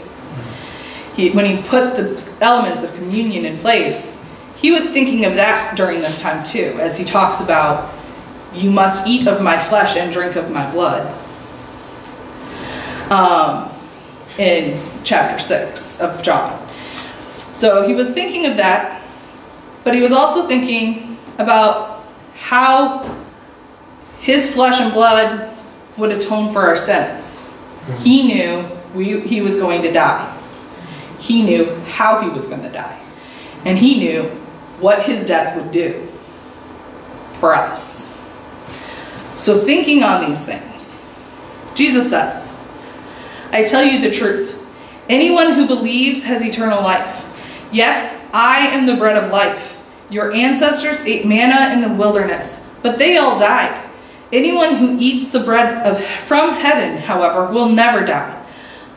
He, 1.15 1.31
when 1.31 1.47
he 1.47 1.63
put 1.63 1.97
the 1.97 2.23
elements 2.41 2.83
of 2.83 2.95
communion 2.95 3.45
in 3.45 3.59
place 3.59 4.17
he 4.57 4.73
was 4.73 4.89
thinking 4.89 5.25
of 5.25 5.35
that 5.37 5.77
during 5.77 6.01
this 6.01 6.21
time 6.21 6.43
too 6.43 6.79
as 6.81 6.97
he 6.97 7.05
talks 7.05 7.41
about 7.41 7.95
you 8.53 8.71
must 8.71 9.07
eat 9.07 9.29
of 9.29 9.43
my 9.43 9.59
flesh 9.59 9.97
and 9.97 10.13
drink 10.13 10.35
of 10.35 10.51
my 10.51 10.71
blood. 10.73 11.15
Um, 13.11 13.71
in 14.39 14.83
chapter 15.05 15.39
6 15.39 16.01
of 16.01 16.23
john. 16.23 16.69
So 17.53 17.87
he 17.87 17.95
was 17.95 18.13
thinking 18.13 18.47
of 18.47 18.57
that 18.57 19.03
but 19.85 19.95
he 19.95 20.01
was 20.01 20.13
also 20.13 20.47
thinking 20.47 21.17
about 21.39 22.05
how 22.35 23.17
his 24.19 24.53
flesh 24.53 24.81
and 24.81 24.93
blood 24.93 25.56
would 25.97 26.13
atone 26.13 26.53
for 26.53 26.63
our 26.63 26.77
sins. 26.77 27.57
He 27.99 28.23
hmm. 28.23 28.29
knew 28.29 28.71
we, 28.95 29.21
he 29.21 29.41
was 29.41 29.57
going 29.57 29.83
to 29.83 29.93
die. 29.93 30.33
He 31.19 31.43
knew 31.43 31.75
how 31.87 32.21
he 32.21 32.29
was 32.29 32.47
going 32.47 32.63
to 32.63 32.71
die. 32.71 33.01
And 33.65 33.79
he 33.79 33.99
knew 33.99 34.25
what 34.81 35.05
his 35.05 35.25
death 35.25 35.57
would 35.57 35.73
do 35.73 36.07
for 37.41 37.55
us. 37.55 38.13
So, 39.37 39.61
thinking 39.61 40.03
on 40.03 40.29
these 40.29 40.45
things, 40.45 41.05
Jesus 41.75 42.09
says, 42.09 42.57
I 43.53 43.65
tell 43.65 43.85
you 43.85 44.01
the 44.01 44.11
truth. 44.11 44.63
Anyone 45.09 45.53
who 45.53 45.67
believes 45.67 46.25
has 46.25 46.43
eternal 46.43 46.83
life. 46.83 47.25
Yes, 47.71 48.23
I 48.33 48.69
am 48.69 48.87
the 48.87 48.97
bread 48.97 49.23
of 49.23 49.31
life. 49.31 49.85
Your 50.11 50.33
ancestors 50.33 51.03
ate 51.03 51.27
manna 51.27 51.75
in 51.75 51.81
the 51.81 51.95
wilderness, 51.95 52.65
but 52.83 52.99
they 52.99 53.17
all 53.17 53.39
died. 53.39 53.86
Anyone 54.33 54.77
who 54.77 54.97
eats 54.99 55.31
the 55.31 55.41
bread 55.41 55.87
of, 55.87 56.03
from 56.27 56.55
heaven, 56.55 56.99
however, 56.99 57.53
will 57.53 57.69
never 57.69 58.05
die. 58.05 58.45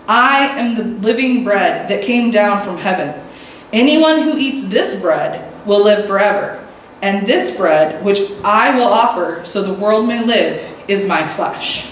I 0.08 0.48
am 0.60 0.76
the 0.76 1.08
living 1.08 1.44
bread 1.44 1.88
that 1.90 2.04
came 2.04 2.32
down 2.32 2.64
from 2.64 2.78
heaven. 2.78 3.24
Anyone 3.72 4.24
who 4.24 4.38
eats 4.38 4.64
this 4.66 5.00
bread 5.00 5.54
will 5.68 5.84
live 5.84 6.08
forever. 6.08 6.66
And 7.02 7.28
this 7.28 7.56
bread, 7.56 8.04
which 8.04 8.20
I 8.44 8.76
will 8.78 8.88
offer 8.88 9.46
so 9.46 9.62
the 9.62 9.74
world 9.74 10.08
may 10.08 10.24
live, 10.24 10.68
is 10.88 11.06
my 11.06 11.26
flesh. 11.28 11.90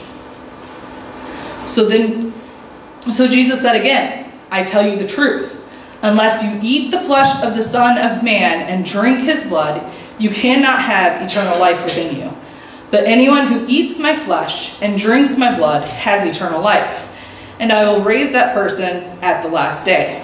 So 1.68 1.86
then, 1.86 2.34
so 3.12 3.28
Jesus 3.28 3.62
said 3.62 3.76
again, 3.76 4.32
I 4.50 4.64
tell 4.64 4.86
you 4.86 4.98
the 4.98 5.08
truth. 5.08 5.64
Unless 6.02 6.44
you 6.44 6.60
eat 6.64 6.92
the 6.92 7.02
flesh 7.02 7.44
of 7.44 7.56
the 7.56 7.64
Son 7.64 7.98
of 7.98 8.24
Man 8.24 8.62
and 8.62 8.86
drink 8.86 9.20
his 9.20 9.44
blood, 9.44 9.86
you 10.18 10.30
cannot 10.30 10.82
have 10.82 11.22
eternal 11.22 11.60
life 11.60 11.84
within 11.86 12.16
you. 12.16 12.38
But 12.90 13.04
anyone 13.04 13.48
who 13.48 13.66
eats 13.68 14.00
my 14.00 14.16
flesh 14.16 14.82
and 14.82 15.00
drinks 15.00 15.38
my 15.38 15.56
blood 15.58 15.88
has 15.88 16.26
eternal 16.26 16.62
life, 16.62 17.08
and 17.60 17.72
I 17.72 17.92
will 17.92 18.02
raise 18.02 18.32
that 18.32 18.54
person 18.54 19.04
at 19.22 19.44
the 19.44 19.50
last 19.50 19.84
day. 19.84 20.24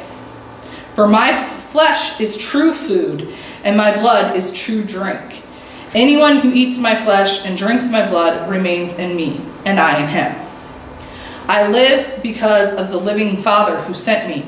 For 0.96 1.08
my 1.08 1.50
flesh 1.72 2.20
is 2.20 2.38
true 2.38 2.74
food, 2.74 3.34
and 3.64 3.76
my 3.76 3.94
blood 3.96 4.36
is 4.36 4.54
true 4.54 4.84
drink. 4.84 5.44
Anyone 5.94 6.38
who 6.38 6.54
eats 6.54 6.78
my 6.78 6.96
flesh 6.96 7.46
and 7.46 7.58
drinks 7.58 7.90
my 7.90 8.08
blood 8.08 8.50
remains 8.50 8.94
in 8.94 9.16
me, 9.16 9.42
and 9.66 9.80
I 9.80 10.02
in 10.02 10.08
him. 10.08 10.44
I 11.48 11.68
live 11.68 12.24
because 12.24 12.74
of 12.74 12.90
the 12.90 13.00
living 13.00 13.42
Father 13.42 13.82
who 13.82 13.94
sent 13.94 14.30
me. 14.30 14.46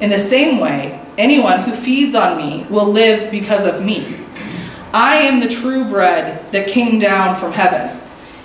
In 0.00 0.10
the 0.10 0.18
same 0.18 0.58
way, 0.58 1.04
anyone 1.18 1.60
who 1.60 1.74
feeds 1.74 2.14
on 2.14 2.38
me 2.38 2.66
will 2.70 2.86
live 2.86 3.30
because 3.30 3.66
of 3.66 3.84
me. 3.84 4.17
I 4.98 5.18
am 5.18 5.38
the 5.38 5.48
true 5.48 5.84
bread 5.84 6.50
that 6.50 6.66
came 6.66 6.98
down 6.98 7.36
from 7.36 7.52
heaven. 7.52 8.00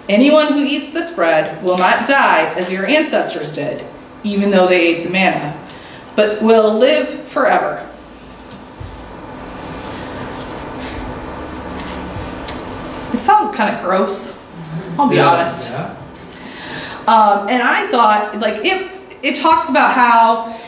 Anyone 0.07 0.53
who 0.53 0.63
eats 0.63 0.91
this 0.91 1.10
bread 1.10 1.63
will 1.63 1.77
not 1.77 2.07
die 2.07 2.53
as 2.53 2.72
your 2.72 2.86
ancestors 2.86 3.51
did, 3.51 3.83
even 4.24 4.51
though 4.51 4.67
they 4.67 4.86
ate 4.86 5.03
the 5.03 5.10
manna, 5.10 5.60
but 6.15 6.43
will 6.43 6.77
live 6.77 7.27
forever. 7.27 7.89
It 13.13 13.17
sounds 13.17 13.55
kind 13.55 13.75
of 13.75 13.83
gross. 13.83 14.39
I'll 15.00 15.10
be 15.10 15.19
honest. 15.19 15.72
Yeah. 15.72 15.98
Um, 17.07 17.50
and 17.50 17.63
I 17.63 17.88
thought, 17.89 18.39
like, 18.39 18.63
it, 18.63 18.91
it 19.24 19.38
talks 19.38 19.69
about 19.69 19.95
how 19.95 20.60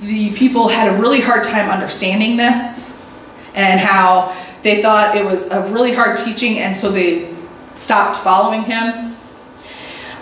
the 0.00 0.34
people 0.34 0.68
had 0.68 0.94
a 0.94 0.98
really 0.98 1.20
hard 1.20 1.42
time 1.42 1.68
understanding 1.68 2.38
this 2.38 2.90
and 3.54 3.78
how 3.78 4.34
they 4.62 4.82
thought 4.82 5.16
it 5.16 5.24
was 5.24 5.46
a 5.46 5.62
really 5.70 5.94
hard 5.94 6.16
teaching, 6.16 6.58
and 6.58 6.76
so 6.76 6.90
they 6.90 7.34
stopped 7.74 8.22
following 8.22 8.62
him. 8.62 9.16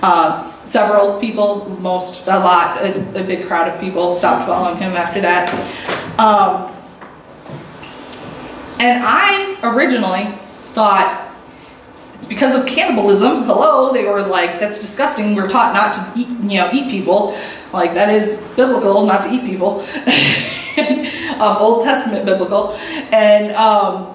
Uh, 0.00 0.36
several 0.36 1.18
people, 1.18 1.68
most, 1.80 2.26
a 2.26 2.38
lot, 2.38 2.80
a, 2.82 3.20
a 3.20 3.24
big 3.24 3.46
crowd 3.46 3.66
of 3.66 3.80
people 3.80 4.14
stopped 4.14 4.46
following 4.46 4.76
him 4.76 4.92
after 4.92 5.20
that. 5.20 5.52
Um, 6.20 6.72
and 8.78 9.02
I 9.04 9.58
originally 9.64 10.32
thought 10.72 11.34
it's 12.14 12.26
because 12.26 12.56
of 12.56 12.64
cannibalism. 12.64 13.42
Hello, 13.42 13.92
they 13.92 14.04
were 14.04 14.22
like, 14.22 14.60
that's 14.60 14.78
disgusting. 14.78 15.34
We're 15.34 15.48
taught 15.48 15.74
not 15.74 15.94
to 15.94 16.20
eat, 16.20 16.28
you 16.28 16.58
know, 16.58 16.70
eat 16.72 16.88
people. 16.90 17.36
Like 17.72 17.94
that 17.94 18.08
is 18.08 18.46
biblical, 18.54 19.04
not 19.04 19.22
to 19.22 19.30
eat 19.32 19.42
people. 19.42 19.80
um, 21.40 21.56
Old 21.58 21.84
Testament 21.84 22.24
biblical, 22.24 22.74
and 23.12 23.52
um, 23.52 24.14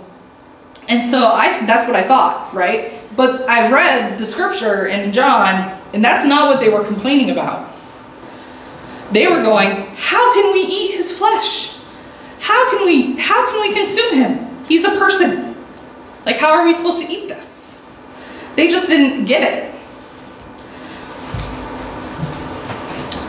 and 0.87 1.05
so 1.05 1.27
I 1.27 1.65
that's 1.65 1.87
what 1.87 1.95
I 1.95 2.03
thought, 2.03 2.53
right? 2.53 2.99
But 3.15 3.49
I 3.49 3.71
read 3.71 4.17
the 4.17 4.25
scripture 4.25 4.87
in 4.87 5.13
John, 5.13 5.79
and 5.93 6.03
that's 6.03 6.27
not 6.27 6.49
what 6.49 6.59
they 6.59 6.69
were 6.69 6.83
complaining 6.83 7.29
about. 7.29 7.71
They 9.11 9.27
were 9.27 9.43
going, 9.43 9.87
how 9.95 10.33
can 10.33 10.53
we 10.53 10.61
eat 10.61 10.95
his 10.95 11.15
flesh? 11.15 11.77
How 12.39 12.71
can 12.71 12.85
we 12.85 13.15
how 13.17 13.49
can 13.51 13.61
we 13.61 13.73
consume 13.73 14.15
him? 14.15 14.65
He's 14.67 14.83
a 14.85 14.91
person. 14.91 15.55
Like 16.25 16.37
how 16.37 16.51
are 16.51 16.65
we 16.65 16.73
supposed 16.73 17.01
to 17.01 17.11
eat 17.11 17.27
this? 17.27 17.79
They 18.55 18.67
just 18.67 18.87
didn't 18.87 19.25
get 19.25 19.41
it. 19.41 19.73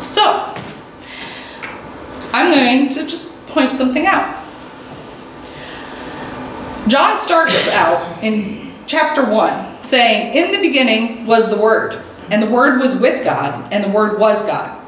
So, 0.03 0.55
I'm 2.33 2.53
going 2.53 2.89
to 2.91 3.07
just 3.07 3.35
point 3.47 3.77
something 3.77 4.07
out. 4.07 4.44
John 6.87 7.17
starts 7.19 7.67
out 7.69 8.23
in 8.23 8.73
chapter 8.87 9.25
1 9.25 9.85
saying, 9.85 10.35
In 10.35 10.53
the 10.53 10.61
beginning 10.67 11.27
was 11.27 11.49
the 11.49 11.57
Word, 11.57 12.03
and 12.31 12.43
the 12.43 12.51
Word 12.51 12.79
was 12.79 12.95
with 12.95 13.25
God, 13.25 13.73
and 13.73 13.83
the 13.83 13.89
Word 13.89 14.19
was 14.19 14.43
God. 14.43 14.81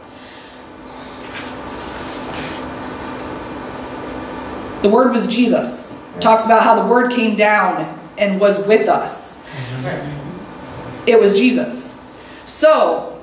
The 4.82 4.90
Word 4.90 5.12
was 5.12 5.26
Jesus. 5.26 6.04
Talks 6.20 6.44
about 6.44 6.62
how 6.62 6.82
the 6.82 6.88
Word 6.88 7.12
came 7.12 7.34
down 7.34 7.98
and 8.18 8.38
was 8.38 8.66
with 8.66 8.88
us. 8.88 9.42
Mm-hmm. 9.46 11.08
It 11.08 11.18
was 11.18 11.34
Jesus. 11.34 11.98
So, 12.44 13.22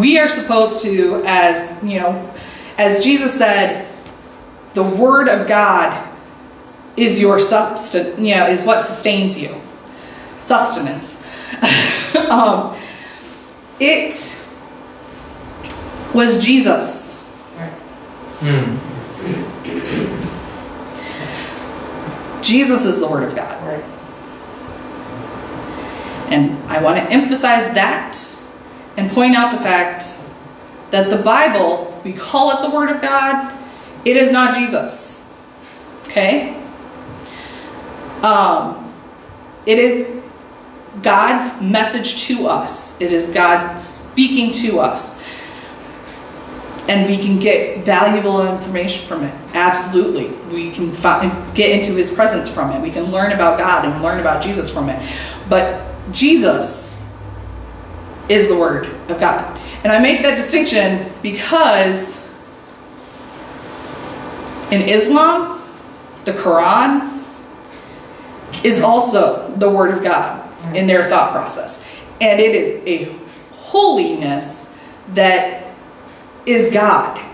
we 0.00 0.18
are 0.18 0.28
supposed 0.28 0.80
to, 0.82 1.22
as 1.26 1.78
you 1.82 2.00
know, 2.00 2.34
as 2.78 3.04
Jesus 3.04 3.36
said, 3.36 3.87
the 4.74 4.82
Word 4.82 5.28
of 5.28 5.46
God 5.46 6.08
is 6.96 7.20
your 7.20 7.40
substance, 7.40 8.18
you 8.18 8.34
know, 8.34 8.46
is 8.46 8.64
what 8.64 8.84
sustains 8.84 9.38
you. 9.38 9.60
Sustenance. 10.38 11.24
um, 12.28 12.76
it 13.80 14.44
was 16.14 16.44
Jesus. 16.44 17.22
Mm. 18.40 18.78
Jesus 22.42 22.84
is 22.84 23.00
the 23.00 23.06
Word 23.06 23.24
of 23.24 23.34
God. 23.34 23.62
Right. 23.66 23.84
And 26.32 26.56
I 26.70 26.82
want 26.82 26.98
to 26.98 27.12
emphasize 27.12 27.72
that 27.74 28.16
and 28.96 29.10
point 29.10 29.34
out 29.34 29.52
the 29.52 29.58
fact 29.58 30.18
that 30.90 31.10
the 31.10 31.16
Bible, 31.16 32.00
we 32.04 32.12
call 32.12 32.50
it 32.50 32.68
the 32.68 32.74
Word 32.74 32.90
of 32.90 33.00
God, 33.00 33.57
it 34.04 34.16
is 34.16 34.32
not 34.32 34.56
Jesus. 34.56 35.34
Okay? 36.06 36.54
Um, 38.22 38.92
it 39.66 39.78
is 39.78 40.22
God's 41.02 41.60
message 41.62 42.22
to 42.24 42.46
us, 42.46 43.00
it 43.00 43.12
is 43.12 43.28
God 43.28 43.76
speaking 43.76 44.52
to 44.52 44.80
us. 44.80 45.22
And 46.88 47.06
we 47.06 47.18
can 47.18 47.38
get 47.38 47.84
valuable 47.84 48.40
information 48.48 49.06
from 49.06 49.22
it. 49.22 49.34
Absolutely. 49.52 50.28
We 50.50 50.70
can 50.70 50.90
fi- 50.90 51.28
get 51.52 51.78
into 51.78 51.94
his 51.94 52.10
presence 52.10 52.50
from 52.50 52.70
it. 52.70 52.80
We 52.80 52.90
can 52.90 53.12
learn 53.12 53.32
about 53.32 53.58
God 53.58 53.84
and 53.84 54.02
learn 54.02 54.20
about 54.20 54.42
Jesus 54.42 54.72
from 54.72 54.88
it. 54.88 54.98
But 55.50 55.84
Jesus 56.12 57.06
is 58.30 58.48
the 58.48 58.56
Word 58.56 58.86
of 59.10 59.20
God. 59.20 59.60
And 59.84 59.92
I 59.92 59.98
make 59.98 60.22
that 60.22 60.36
distinction 60.36 61.12
because 61.22 62.17
in 64.70 64.82
Islam, 64.82 65.62
the 66.24 66.32
Quran 66.32 67.24
is 68.62 68.80
also 68.80 69.54
the 69.56 69.70
Word 69.70 69.96
of 69.96 70.02
God 70.02 70.44
in 70.74 70.86
their 70.86 71.08
thought 71.08 71.32
process. 71.32 71.82
And 72.20 72.40
it 72.40 72.54
is 72.54 72.86
a 72.86 73.16
holiness 73.54 74.74
that 75.14 75.72
is 76.46 76.72
God. 76.72 77.24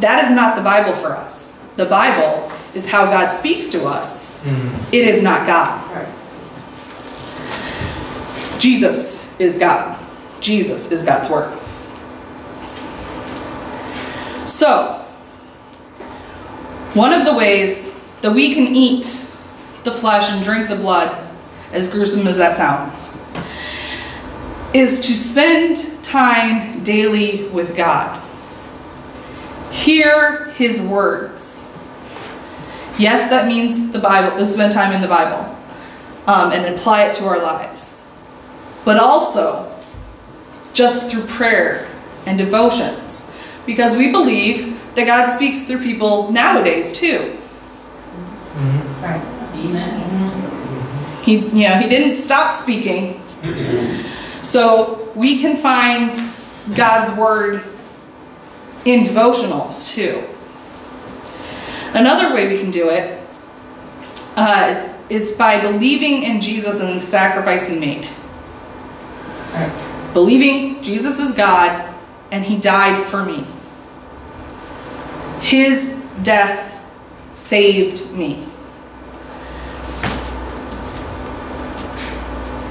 That 0.00 0.24
is 0.24 0.30
not 0.30 0.56
the 0.56 0.62
Bible 0.62 0.94
for 0.94 1.16
us. 1.16 1.58
The 1.76 1.86
Bible 1.86 2.50
is 2.74 2.88
how 2.88 3.06
God 3.06 3.30
speaks 3.30 3.68
to 3.70 3.86
us. 3.86 4.38
Mm. 4.42 4.92
It 4.92 5.08
is 5.08 5.22
not 5.22 5.46
God. 5.46 5.90
Right. 5.92 6.08
Jesus 8.60 9.28
is 9.38 9.58
God. 9.58 9.98
Jesus 10.40 10.90
is 10.90 11.02
God's 11.02 11.28
word. 11.30 11.58
So, 14.48 15.03
one 16.94 17.12
of 17.12 17.24
the 17.24 17.34
ways 17.34 17.98
that 18.22 18.32
we 18.32 18.54
can 18.54 18.74
eat 18.74 19.04
the 19.82 19.92
flesh 19.92 20.30
and 20.30 20.44
drink 20.44 20.68
the 20.68 20.76
blood, 20.76 21.14
as 21.72 21.88
gruesome 21.88 22.26
as 22.26 22.36
that 22.36 22.56
sounds, 22.56 23.16
is 24.72 25.00
to 25.00 25.12
spend 25.12 26.02
time 26.04 26.82
daily 26.82 27.48
with 27.48 27.76
God. 27.76 28.20
Hear 29.70 30.50
his 30.52 30.80
words. 30.80 31.68
Yes, 32.96 33.28
that 33.28 33.48
means 33.48 33.90
the 33.90 33.98
Bible, 33.98 34.36
to 34.38 34.46
spend 34.46 34.72
time 34.72 34.92
in 34.92 35.02
the 35.02 35.08
Bible 35.08 35.56
um, 36.26 36.52
and 36.52 36.74
apply 36.74 37.06
it 37.06 37.16
to 37.16 37.24
our 37.24 37.42
lives. 37.42 38.04
But 38.84 38.98
also, 38.98 39.70
just 40.72 41.10
through 41.10 41.24
prayer 41.26 41.88
and 42.24 42.38
devotions. 42.38 43.28
Because 43.66 43.96
we 43.96 44.12
believe 44.12 44.73
that 44.94 45.06
God 45.06 45.30
speaks 45.30 45.64
through 45.64 45.82
people 45.82 46.30
nowadays 46.32 46.92
too. 46.92 47.36
He, 51.22 51.38
you 51.38 51.68
know, 51.68 51.76
he 51.78 51.88
didn't 51.88 52.16
stop 52.16 52.54
speaking. 52.54 53.20
So 54.42 55.10
we 55.14 55.40
can 55.40 55.56
find 55.56 56.20
God's 56.74 57.16
word 57.18 57.64
in 58.84 59.04
devotionals 59.04 59.86
too. 59.88 60.24
Another 61.94 62.34
way 62.34 62.48
we 62.48 62.58
can 62.58 62.70
do 62.70 62.90
it 62.90 63.20
uh, 64.36 64.92
is 65.08 65.32
by 65.32 65.60
believing 65.60 66.24
in 66.24 66.40
Jesus 66.40 66.80
and 66.80 67.00
the 67.00 67.00
sacrifice 67.00 67.66
he 67.66 67.78
made. 67.78 68.08
Right. 69.52 70.10
Believing 70.12 70.82
Jesus 70.82 71.18
is 71.18 71.32
God 71.34 71.92
and 72.30 72.44
he 72.44 72.58
died 72.58 73.04
for 73.04 73.24
me. 73.24 73.46
His 75.44 75.94
death 76.22 76.82
saved 77.34 78.10
me. 78.12 78.46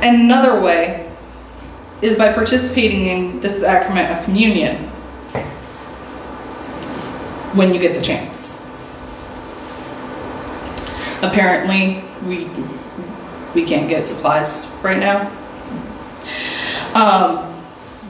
Another 0.02 0.60
way 0.60 1.08
is 2.02 2.18
by 2.18 2.34
participating 2.34 3.06
in 3.06 3.42
the 3.42 3.50
sacrament 3.50 4.10
of 4.10 4.26
communion 4.26 4.78
when 7.54 7.76
you 7.76 7.80
get 7.80 7.94
the 7.94 8.02
chance. 8.02 8.60
Apparently, 11.22 12.04
we 12.26 12.50
we 13.54 13.64
can't 13.66 13.88
get 13.88 14.08
supplies 14.08 14.66
right 14.82 14.98
now. 14.98 15.32
Um, 16.96 17.54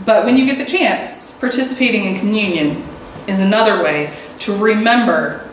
but 0.06 0.24
when 0.24 0.38
you 0.38 0.46
get 0.46 0.58
the 0.58 0.66
chance, 0.66 1.38
participating 1.38 2.06
in 2.06 2.18
communion 2.18 2.86
is 3.28 3.40
another 3.40 3.84
way 3.84 4.14
to 4.44 4.56
remember 4.58 5.50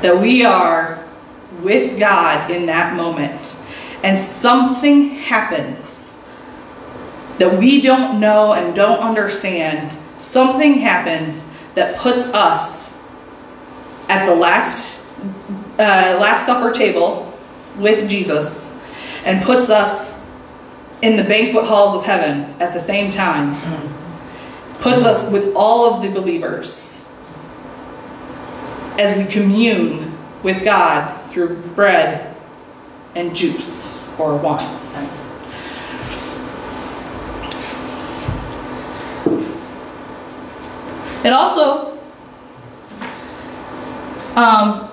that 0.00 0.18
we 0.20 0.44
are 0.44 1.04
with 1.60 1.98
God 1.98 2.50
in 2.50 2.66
that 2.66 2.94
moment 2.94 3.56
and 4.04 4.20
something 4.20 5.10
happens 5.10 6.22
that 7.38 7.58
we 7.58 7.80
don't 7.80 8.20
know 8.20 8.52
and 8.52 8.76
don't 8.76 9.00
understand. 9.00 9.96
Something 10.18 10.74
happens 10.74 11.42
that 11.74 11.98
puts 11.98 12.26
us 12.26 12.96
at 14.08 14.26
the 14.26 14.34
last 14.34 15.04
uh, 15.78 16.18
last 16.20 16.46
supper 16.46 16.70
table 16.70 17.36
with 17.76 18.08
Jesus 18.08 18.78
and 19.24 19.42
puts 19.42 19.70
us 19.70 20.20
in 21.02 21.16
the 21.16 21.24
banquet 21.24 21.64
halls 21.64 21.94
of 21.96 22.04
heaven 22.04 22.54
at 22.60 22.72
the 22.72 22.78
same 22.78 23.10
time 23.10 23.54
puts 24.84 25.02
us 25.02 25.30
with 25.30 25.54
all 25.56 25.94
of 25.94 26.02
the 26.02 26.10
believers 26.10 27.08
as 28.98 29.16
we 29.16 29.24
commune 29.24 30.14
with 30.42 30.62
God 30.62 31.30
through 31.30 31.56
bread 31.74 32.36
and 33.14 33.34
juice 33.34 33.98
or 34.18 34.36
wine. 34.36 34.78
It 41.24 41.32
also, 41.32 41.98
um, 44.36 44.90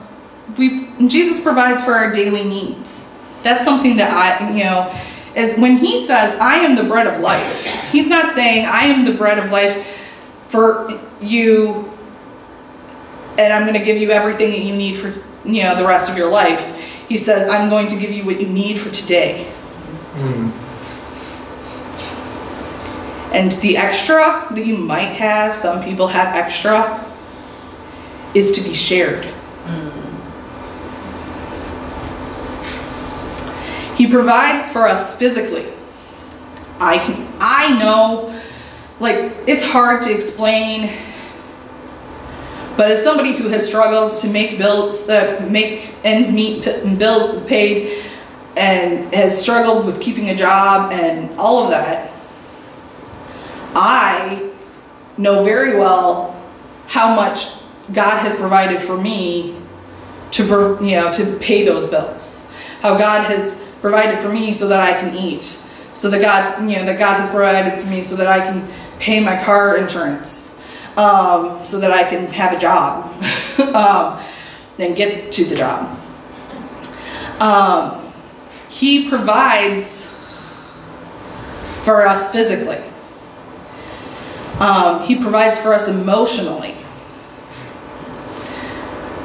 we 0.57 0.89
Jesus 1.09 1.41
provides 1.41 1.83
for 1.83 1.95
our 1.95 2.13
daily 2.13 2.45
needs. 2.45 3.05
That's 3.43 3.65
something 3.65 3.97
that 3.97 4.11
I, 4.11 4.55
you 4.55 4.63
know, 4.63 4.97
is 5.35 5.57
when 5.57 5.77
he 5.77 6.05
says, 6.05 6.37
"I 6.39 6.57
am 6.57 6.75
the 6.75 6.83
bread 6.83 7.07
of 7.07 7.19
life." 7.19 7.65
He's 7.91 8.07
not 8.07 8.33
saying, 8.33 8.65
"I 8.65 8.85
am 8.85 9.05
the 9.05 9.13
bread 9.13 9.37
of 9.39 9.51
life 9.51 9.85
for 10.47 10.99
you, 11.21 11.91
and 13.37 13.53
I'm 13.53 13.63
going 13.63 13.79
to 13.79 13.85
give 13.85 13.97
you 13.97 14.11
everything 14.11 14.51
that 14.51 14.59
you 14.59 14.75
need 14.75 14.97
for 14.97 15.13
you 15.45 15.63
know 15.63 15.75
the 15.75 15.85
rest 15.85 16.09
of 16.09 16.17
your 16.17 16.29
life." 16.29 16.73
He 17.07 17.17
says, 17.17 17.47
"I'm 17.49 17.69
going 17.69 17.87
to 17.87 17.95
give 17.95 18.11
you 18.11 18.23
what 18.23 18.39
you 18.41 18.47
need 18.47 18.79
for 18.79 18.89
today." 18.89 19.47
Mm. 20.15 20.51
And 23.33 23.51
the 23.53 23.77
extra 23.77 24.45
that 24.51 24.65
you 24.65 24.75
might 24.75 25.13
have, 25.13 25.55
some 25.55 25.81
people 25.81 26.07
have 26.07 26.35
extra, 26.35 26.99
is 28.33 28.51
to 28.51 28.61
be 28.61 28.73
shared. 28.73 29.27
He 34.01 34.07
provides 34.07 34.67
for 34.67 34.87
us 34.87 35.15
physically. 35.15 35.67
I 36.79 36.97
can 36.97 37.27
I 37.39 37.77
know 37.77 38.35
like 38.99 39.31
it's 39.45 39.63
hard 39.63 40.01
to 40.01 40.11
explain 40.11 40.91
but 42.77 42.89
as 42.89 43.03
somebody 43.03 43.33
who 43.37 43.49
has 43.49 43.63
struggled 43.63 44.11
to 44.21 44.27
make 44.27 44.57
bills 44.57 45.05
that 45.05 45.51
make 45.51 45.93
ends 46.03 46.31
meet 46.31 46.65
and 46.65 46.97
bills 46.97 47.43
paid 47.43 48.03
and 48.57 49.13
has 49.13 49.39
struggled 49.39 49.85
with 49.85 50.01
keeping 50.01 50.31
a 50.31 50.35
job 50.35 50.91
and 50.91 51.29
all 51.39 51.63
of 51.63 51.69
that 51.69 52.11
i 53.75 54.49
know 55.19 55.43
very 55.43 55.77
well 55.77 56.43
how 56.87 57.15
much 57.15 57.53
god 57.93 58.17
has 58.17 58.33
provided 58.33 58.81
for 58.81 58.97
me 58.97 59.55
to 60.31 60.43
you 60.81 60.95
know 60.95 61.11
to 61.13 61.37
pay 61.37 61.63
those 61.63 61.85
bills 61.85 62.49
how 62.81 62.97
god 62.97 63.23
has 63.25 63.61
provided 63.81 64.19
for 64.19 64.29
me 64.29 64.51
so 64.51 64.67
that 64.67 64.79
i 64.79 64.99
can 64.99 65.15
eat 65.15 65.43
so 65.93 66.09
that 66.09 66.21
god 66.21 66.69
you 66.69 66.77
know 66.77 66.85
that 66.85 66.97
god 66.97 67.19
has 67.19 67.29
provided 67.29 67.79
for 67.79 67.87
me 67.87 68.01
so 68.01 68.15
that 68.15 68.27
i 68.27 68.39
can 68.39 68.67
pay 68.99 69.19
my 69.19 69.41
car 69.43 69.77
insurance 69.77 70.59
um, 70.97 71.63
so 71.65 71.79
that 71.79 71.91
i 71.91 72.03
can 72.03 72.27
have 72.27 72.53
a 72.53 72.59
job 72.59 73.11
um, 73.75 74.21
and 74.81 74.95
get 74.95 75.31
to 75.33 75.45
the 75.45 75.55
job. 75.55 75.97
Um, 77.39 78.11
he 78.69 79.09
provides 79.09 80.05
for 81.83 82.05
us 82.05 82.31
physically. 82.31 82.81
Um, 84.59 85.03
he 85.03 85.15
provides 85.15 85.57
for 85.57 85.73
us 85.73 85.87
emotionally. 85.87 86.75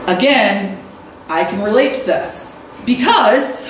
Again 0.07 0.83
i 1.29 1.45
can 1.45 1.61
relate 1.61 1.93
to 1.93 2.07
this 2.07 2.63
because 2.85 3.67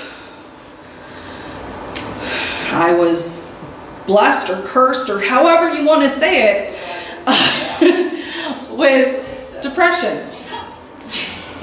I 2.76 2.92
was 2.92 3.58
blessed 4.06 4.50
or 4.50 4.60
cursed 4.60 5.08
or 5.08 5.18
however 5.18 5.72
you 5.72 5.82
want 5.86 6.02
to 6.02 6.10
say 6.10 6.74
it 7.26 8.70
with 8.70 9.62
depression 9.62 10.28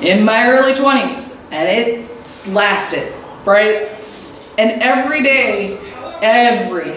in 0.02 0.26
my 0.26 0.50
early 0.50 0.74
20s 0.74 1.38
and 1.52 1.70
it 1.70 2.48
lasted, 2.48 3.14
right? 3.46 3.92
And 4.58 4.82
every 4.82 5.22
day, 5.22 5.78
every, 6.24 6.94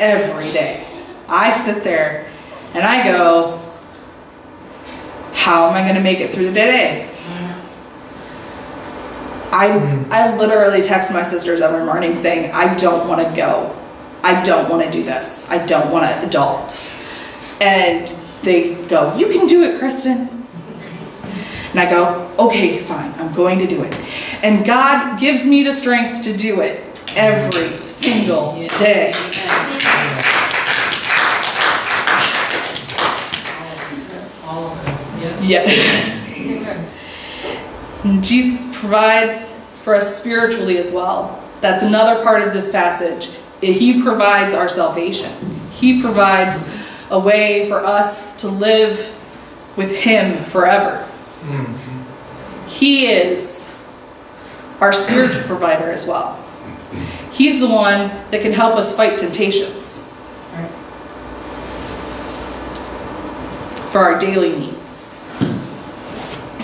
every 0.00 0.52
day, 0.52 0.84
I 1.28 1.52
sit 1.64 1.84
there 1.84 2.28
and 2.74 2.82
I 2.82 3.04
go, 3.04 3.62
how 5.34 5.68
am 5.68 5.74
I 5.74 5.82
going 5.82 5.94
to 5.94 6.02
make 6.02 6.18
it 6.18 6.34
through 6.34 6.46
the 6.46 6.54
day? 6.54 7.11
I, 9.52 9.68
mm-hmm. 9.68 10.10
I 10.10 10.34
literally 10.36 10.80
text 10.80 11.12
my 11.12 11.22
sisters 11.22 11.60
every 11.60 11.84
morning 11.84 12.16
saying, 12.16 12.52
I 12.52 12.74
don't 12.76 13.06
want 13.06 13.26
to 13.26 13.36
go. 13.36 13.78
I 14.22 14.42
don't 14.42 14.70
want 14.70 14.82
to 14.82 14.90
do 14.90 15.02
this. 15.02 15.50
I 15.50 15.64
don't 15.66 15.92
want 15.92 16.06
to 16.06 16.26
adult. 16.26 16.90
And 17.60 18.08
they 18.42 18.74
go, 18.86 19.14
You 19.14 19.28
can 19.28 19.46
do 19.46 19.62
it, 19.64 19.78
Kristen. 19.78 20.46
And 21.70 21.80
I 21.80 21.90
go, 21.90 22.34
Okay, 22.38 22.82
fine, 22.82 23.12
I'm 23.14 23.34
going 23.34 23.58
to 23.58 23.66
do 23.66 23.82
it. 23.82 23.92
And 24.42 24.64
God 24.64 25.20
gives 25.20 25.44
me 25.44 25.62
the 25.62 25.72
strength 25.72 26.22
to 26.22 26.34
do 26.34 26.60
it 26.60 27.02
every 27.14 27.88
single 27.88 28.54
day. 28.78 29.12
All 34.46 34.66
of 34.66 34.88
us, 34.88 35.42
yeah. 35.42 35.66
Yeah. 35.66 36.88
Jesus 38.20 38.71
provides 38.82 39.48
for 39.82 39.94
us 39.94 40.18
spiritually 40.18 40.76
as 40.76 40.90
well. 40.90 41.40
That's 41.60 41.84
another 41.84 42.20
part 42.24 42.42
of 42.42 42.52
this 42.52 42.68
passage. 42.68 43.30
He 43.60 44.02
provides 44.02 44.54
our 44.54 44.68
salvation. 44.68 45.32
He 45.70 46.02
provides 46.02 46.68
a 47.08 47.18
way 47.18 47.68
for 47.68 47.78
us 47.78 48.34
to 48.40 48.48
live 48.48 48.98
with 49.76 49.94
Him 49.94 50.44
forever. 50.46 51.08
Mm-hmm. 51.42 52.68
He 52.68 53.06
is 53.06 53.72
our 54.80 54.92
spiritual 54.92 55.42
provider 55.42 55.92
as 55.92 56.04
well. 56.04 56.44
He's 57.30 57.60
the 57.60 57.68
one 57.68 58.08
that 58.32 58.42
can 58.42 58.52
help 58.52 58.74
us 58.76 58.94
fight 58.96 59.16
temptations 59.16 60.08
Right. 60.52 60.68
for 63.92 64.00
our 64.00 64.18
daily 64.18 64.58
needs. 64.58 65.16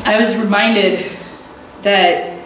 I 0.04 0.18
was 0.18 0.34
reminded 0.36 1.17
that 1.82 2.38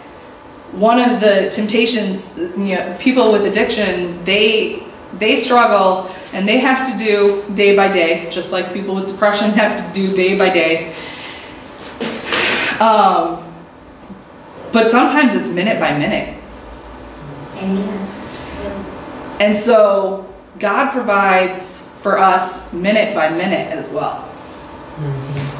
one 0.72 0.98
of 0.98 1.20
the 1.20 1.50
temptations, 1.50 2.36
you 2.36 2.76
know, 2.76 2.96
people 2.98 3.32
with 3.32 3.44
addiction, 3.44 4.24
they 4.24 4.82
they 5.18 5.36
struggle 5.36 6.10
and 6.32 6.48
they 6.48 6.58
have 6.58 6.90
to 6.90 6.98
do 6.98 7.44
day 7.54 7.76
by 7.76 7.92
day, 7.92 8.28
just 8.30 8.50
like 8.50 8.72
people 8.72 8.94
with 8.94 9.08
depression 9.08 9.50
have 9.62 9.92
to 9.92 10.00
do 10.00 10.14
day 10.14 10.38
by 10.38 10.48
day. 10.50 10.94
Um, 12.80 13.44
but 14.72 14.90
sometimes 14.90 15.34
it's 15.34 15.48
minute 15.48 15.78
by 15.78 15.96
minute. 15.96 16.38
And 19.38 19.56
so 19.56 20.32
God 20.58 20.92
provides 20.92 21.80
for 21.98 22.18
us 22.18 22.72
minute 22.72 23.14
by 23.14 23.28
minute 23.28 23.72
as 23.72 23.88
well. 23.90 24.28
In 24.98 25.51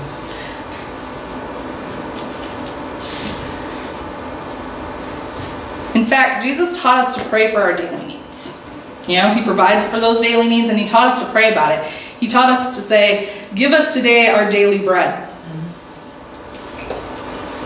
fact, 6.13 6.45
Jesus 6.45 6.79
taught 6.79 6.99
us 6.99 7.15
to 7.17 7.25
pray 7.31 7.51
for 7.51 7.61
our 7.61 7.75
daily 7.75 8.05
needs. 8.05 8.61
You 9.09 9.17
know, 9.17 9.35
He 9.35 9.43
provides 9.43 9.87
for 9.87 9.99
those 9.99 10.21
daily 10.21 10.47
needs 10.47 10.69
and 10.69 10.79
He 10.79 10.87
taught 10.87 11.13
us 11.13 11.21
to 11.21 11.31
pray 11.33 11.51
about 11.51 11.73
it. 11.73 11.91
He 12.21 12.29
taught 12.29 12.51
us 12.51 12.77
to 12.77 12.83
say, 12.83 13.47
Give 13.55 13.73
us 13.73 13.93
today 13.93 14.29
our 14.29 14.51
daily 14.51 14.79
bread. 14.79 15.29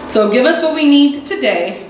So 0.09 0.30
give 0.30 0.46
us 0.46 0.62
what 0.62 0.74
we 0.74 0.87
need 0.87 1.26
today, 1.26 1.82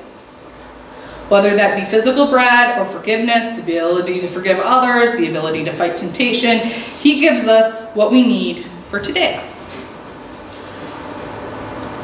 whether 1.28 1.54
that 1.54 1.78
be 1.78 1.84
physical 1.84 2.28
bread 2.28 2.78
or 2.78 2.86
forgiveness, 2.86 3.54
the 3.54 3.62
ability 3.62 4.20
to 4.20 4.28
forgive 4.28 4.58
others, 4.58 5.12
the 5.12 5.28
ability 5.28 5.64
to 5.64 5.72
fight 5.72 5.96
temptation. 5.96 6.58
He 6.58 7.20
gives 7.20 7.46
us 7.46 7.88
what 7.94 8.10
we 8.10 8.26
need 8.26 8.66
for 8.88 8.98
today. 8.98 9.48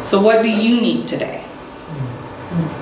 So, 0.05 0.21
what 0.21 0.43
do 0.43 0.51
you 0.51 0.81
need 0.81 1.09
today? 1.09 1.43
Hmm. 1.43 2.63
Hmm. 2.63 2.82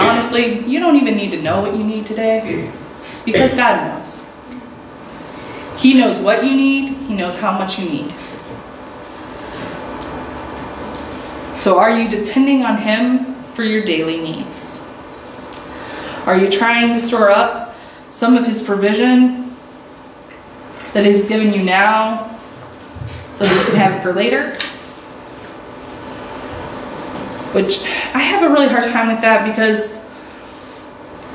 Honestly, 0.00 0.64
you 0.66 0.80
don't 0.80 0.96
even 0.96 1.16
need 1.16 1.30
to 1.32 1.42
know 1.42 1.60
what 1.60 1.76
you 1.76 1.84
need 1.84 2.06
today 2.06 2.72
because 3.24 3.54
God 3.54 3.98
knows. 3.98 4.24
He 5.76 5.94
knows 5.94 6.18
what 6.18 6.44
you 6.44 6.54
need, 6.54 6.94
He 7.08 7.14
knows 7.14 7.34
how 7.36 7.58
much 7.58 7.78
you 7.78 7.88
need. 7.88 8.14
So, 11.56 11.78
are 11.78 11.90
you 11.90 12.08
depending 12.08 12.64
on 12.64 12.78
Him 12.78 13.34
for 13.54 13.64
your 13.64 13.84
daily 13.84 14.20
needs? 14.20 14.80
Are 16.26 16.36
you 16.36 16.50
trying 16.50 16.94
to 16.94 17.00
store 17.00 17.30
up 17.30 17.74
some 18.10 18.36
of 18.36 18.46
His 18.46 18.62
provision 18.62 19.56
that 20.92 21.04
He's 21.04 21.28
given 21.28 21.52
you 21.52 21.62
now 21.62 22.38
so 23.28 23.44
that 23.44 23.54
you 23.58 23.64
can 23.66 23.76
have 23.76 23.92
it 24.00 24.02
for 24.02 24.12
later? 24.12 24.56
Which 27.52 27.82
I 28.14 28.20
have 28.20 28.42
a 28.48 28.52
really 28.52 28.68
hard 28.68 28.84
time 28.84 29.08
with 29.08 29.20
that 29.22 29.50
because 29.50 30.04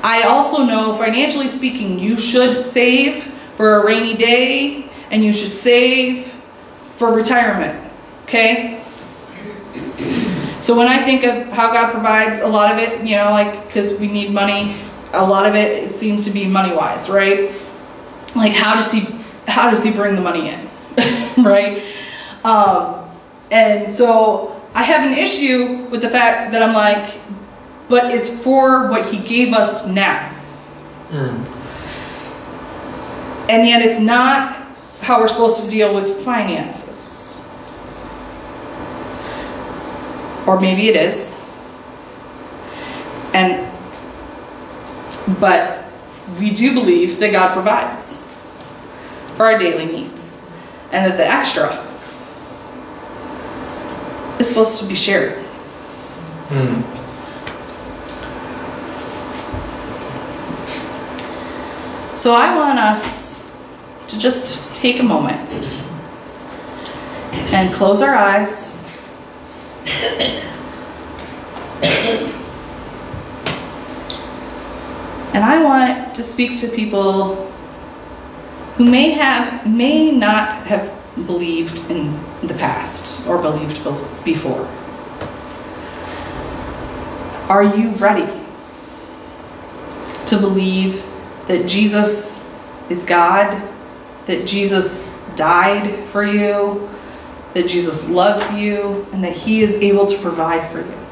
I 0.03 0.23
also 0.23 0.63
know, 0.63 0.93
financially 0.93 1.47
speaking, 1.47 1.99
you 1.99 2.15
should 2.15 2.61
save 2.61 3.23
for 3.55 3.81
a 3.81 3.85
rainy 3.85 4.15
day 4.15 4.89
and 5.11 5.23
you 5.23 5.33
should 5.33 5.53
save 5.53 6.33
for 6.95 7.11
retirement. 7.11 7.91
Okay? 8.23 8.83
So 10.61 10.75
when 10.75 10.87
I 10.87 11.03
think 11.03 11.23
of 11.23 11.47
how 11.53 11.71
God 11.71 11.91
provides 11.91 12.39
a 12.39 12.47
lot 12.47 12.71
of 12.71 12.79
it, 12.79 13.05
you 13.05 13.15
know, 13.15 13.29
like 13.31 13.67
because 13.67 13.99
we 13.99 14.07
need 14.07 14.31
money, 14.31 14.75
a 15.13 15.25
lot 15.25 15.45
of 15.45 15.55
it, 15.55 15.91
seems 15.91 16.25
to 16.25 16.31
be 16.31 16.45
money 16.47 16.75
wise, 16.75 17.09
right? 17.09 17.51
Like 18.35 18.53
how 18.53 18.75
does 18.75 18.91
he 18.91 19.01
how 19.47 19.69
does 19.69 19.83
he 19.83 19.91
bring 19.91 20.15
the 20.15 20.21
money 20.21 20.49
in, 20.49 20.69
right? 21.43 21.83
Um, 22.43 23.09
and 23.51 23.95
so 23.95 24.54
I 24.75 24.83
have 24.83 25.09
an 25.09 25.17
issue 25.17 25.85
with 25.85 26.01
the 26.01 26.09
fact 26.09 26.51
that 26.51 26.61
I'm 26.61 26.73
like, 26.73 27.17
but 27.87 28.13
it's 28.13 28.29
for 28.29 28.89
what 28.89 29.05
he 29.05 29.19
gave 29.19 29.53
us 29.53 29.87
now. 29.87 30.35
Mm. 31.09 31.45
And 33.49 33.65
yet 33.65 33.81
it's 33.81 34.01
not 34.01 34.67
how 34.99 35.21
we're 35.21 35.29
supposed 35.29 35.63
to 35.63 35.69
deal 35.69 35.95
with 35.95 36.25
finances. 36.25 37.41
Or 40.45 40.59
maybe 40.59 40.89
it 40.89 40.97
is. 40.97 41.49
And 43.33 43.71
but 45.39 45.85
we 46.37 46.51
do 46.51 46.73
believe 46.73 47.19
that 47.19 47.31
God 47.31 47.53
provides 47.53 48.27
for 49.37 49.45
our 49.45 49.57
daily 49.57 49.85
needs. 49.85 50.41
And 50.91 51.09
that 51.09 51.17
the 51.17 51.25
extra 51.25 51.85
is 54.39 54.49
supposed 54.49 54.81
to 54.81 54.87
be 54.87 54.95
shared. 54.95 55.43
Mm. 56.49 56.95
So 62.15 62.33
I 62.33 62.55
want 62.55 62.79
us 62.79 63.43
to 64.07 64.17
just 64.17 64.73
take 64.73 64.99
a 64.99 65.03
moment 65.03 65.49
and 67.53 67.73
close 67.73 68.01
our 68.01 68.15
eyes. 68.15 68.73
And 75.33 75.43
I 75.43 75.61
want 75.61 76.15
to 76.15 76.23
speak 76.23 76.57
to 76.61 76.67
people 76.69 77.35
who 78.75 78.85
may 78.85 79.11
have 79.11 79.67
may 79.67 80.11
not 80.11 80.65
have 80.67 80.91
believed 81.27 81.91
in 81.91 82.17
the 82.47 82.53
past 82.53 83.25
or 83.27 83.41
believed 83.41 83.83
before. 84.23 84.67
Are 87.49 87.63
you 87.63 87.89
ready 87.91 88.31
to 90.25 90.39
believe 90.39 91.05
that 91.47 91.67
Jesus 91.67 92.41
is 92.89 93.03
God, 93.03 93.61
that 94.25 94.47
Jesus 94.47 95.07
died 95.35 96.07
for 96.07 96.23
you, 96.23 96.89
that 97.53 97.67
Jesus 97.67 98.09
loves 98.09 98.51
you, 98.53 99.07
and 99.13 99.23
that 99.23 99.33
He 99.33 99.61
is 99.61 99.75
able 99.75 100.05
to 100.07 100.17
provide 100.17 100.71
for 100.71 100.79
you? 100.79 101.05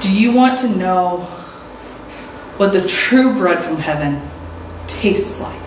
Do 0.00 0.14
you 0.14 0.32
want 0.32 0.58
to 0.60 0.68
know 0.68 1.20
what 2.56 2.72
the 2.72 2.86
true 2.86 3.34
bread 3.34 3.62
from 3.62 3.78
heaven 3.78 4.22
tastes 5.04 5.38
like? 5.38 5.60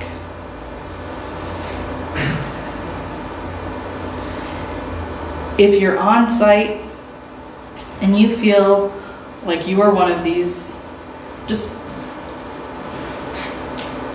If 5.59 5.79
you're 5.79 5.99
on 5.99 6.27
site 6.31 6.81
and 8.01 8.17
you 8.17 8.35
feel 8.35 8.91
like 9.43 9.67
you 9.67 9.79
are 9.83 9.93
one 9.93 10.11
of 10.11 10.23
these, 10.23 10.81
just 11.45 11.75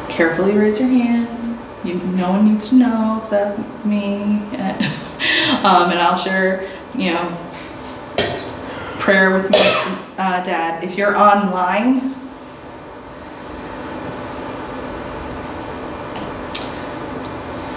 carefully 0.09 0.55
raise 0.55 0.81
your 0.81 0.89
hand. 0.89 1.57
You, 1.85 1.95
no 1.95 2.31
one 2.31 2.45
needs 2.45 2.71
to 2.71 2.75
know 2.75 3.19
except 3.23 3.61
me. 3.85 4.23
um, 5.63 5.91
and 5.91 6.01
I'll 6.01 6.19
share, 6.19 6.69
you 6.97 7.15
know, 7.15 7.39
prayer 8.99 9.33
with 9.33 9.49
me, 9.53 9.59
uh, 10.19 10.43
Dad. 10.43 10.83
If 10.83 10.99
you're 10.99 11.17
online, 11.17 12.02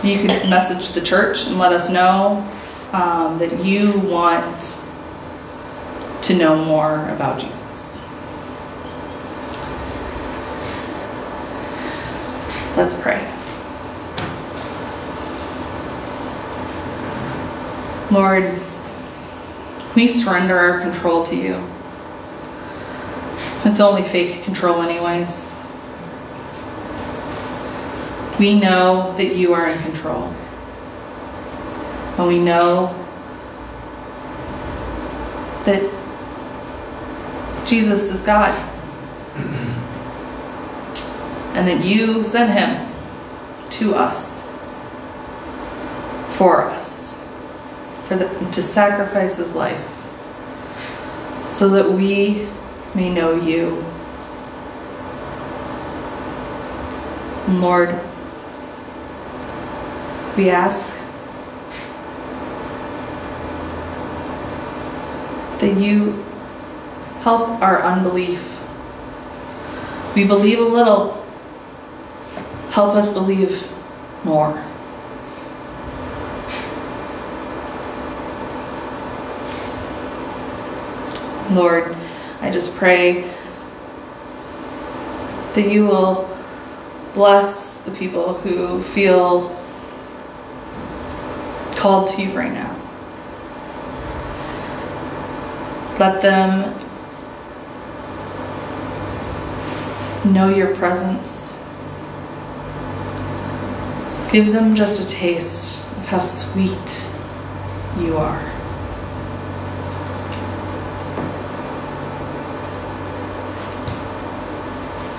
you 0.06 0.18
can 0.18 0.50
message 0.50 0.92
the 0.92 1.02
church 1.02 1.46
and 1.46 1.58
let 1.58 1.72
us 1.72 1.90
know 1.90 2.48
um, 2.92 3.40
that 3.40 3.64
you 3.66 4.00
want 4.00 4.80
to 6.22 6.36
know 6.36 6.64
more 6.64 7.10
about 7.10 7.40
Jesus. 7.40 8.02
Let's 12.76 13.00
pray. 13.00 13.22
Lord, 18.12 18.60
we 19.96 20.08
surrender 20.08 20.58
our 20.58 20.82
control 20.82 21.26
to 21.26 21.36
you. 21.36 21.64
It's 23.64 23.80
only 23.80 24.04
fake 24.04 24.44
control, 24.44 24.82
anyways. 24.82 25.55
We 28.40 28.60
know 28.60 29.14
that 29.18 29.36
you 29.36 29.54
are 29.54 29.70
in 29.70 29.82
control. 29.82 30.34
And 32.18 32.28
we 32.28 32.40
know 32.40 32.94
that 35.64 35.82
Jesus 37.66 38.12
is 38.12 38.22
God. 38.22 38.52
And 41.56 41.68
that 41.68 41.86
you 41.86 42.24
sent 42.24 42.52
him 42.52 42.92
to 43.70 43.96
us 43.96 44.42
for 46.36 46.66
us 46.66 47.26
for 48.06 48.16
the, 48.18 48.28
to 48.52 48.62
sacrifice 48.62 49.38
his 49.38 49.56
life 49.56 49.92
so 51.52 51.70
that 51.70 51.90
we 51.92 52.48
may 52.94 53.10
know 53.10 53.34
you. 53.36 53.84
Lord, 57.48 58.00
we 60.38 60.50
ask 60.50 60.90
that 65.60 65.78
you 65.78 66.24
help 67.22 67.50
our 67.62 67.82
unbelief. 67.82 68.60
We 70.14 70.26
believe 70.26 70.60
a 70.60 70.64
little, 70.64 71.26
help 72.72 72.96
us 72.96 73.14
believe 73.14 73.72
more. 74.26 74.62
Lord, 81.52 81.96
I 82.42 82.50
just 82.52 82.76
pray 82.76 83.32
that 85.54 85.72
you 85.72 85.86
will 85.86 86.30
bless 87.14 87.78
the 87.78 87.92
people 87.92 88.34
who 88.40 88.84
feel 88.84 89.65
called 91.76 92.10
to 92.10 92.22
you 92.22 92.32
right 92.32 92.52
now. 92.52 92.74
Let 96.00 96.22
them 96.22 96.74
know 100.34 100.50
your 100.50 100.76
presence. 100.76 101.58
Give 104.32 104.52
them 104.52 104.76
just 104.76 105.08
a 105.08 105.08
taste 105.10 105.86
of 105.98 106.06
how 106.08 106.22
sweet 106.22 107.10
you 107.98 108.18
are. 108.18 108.40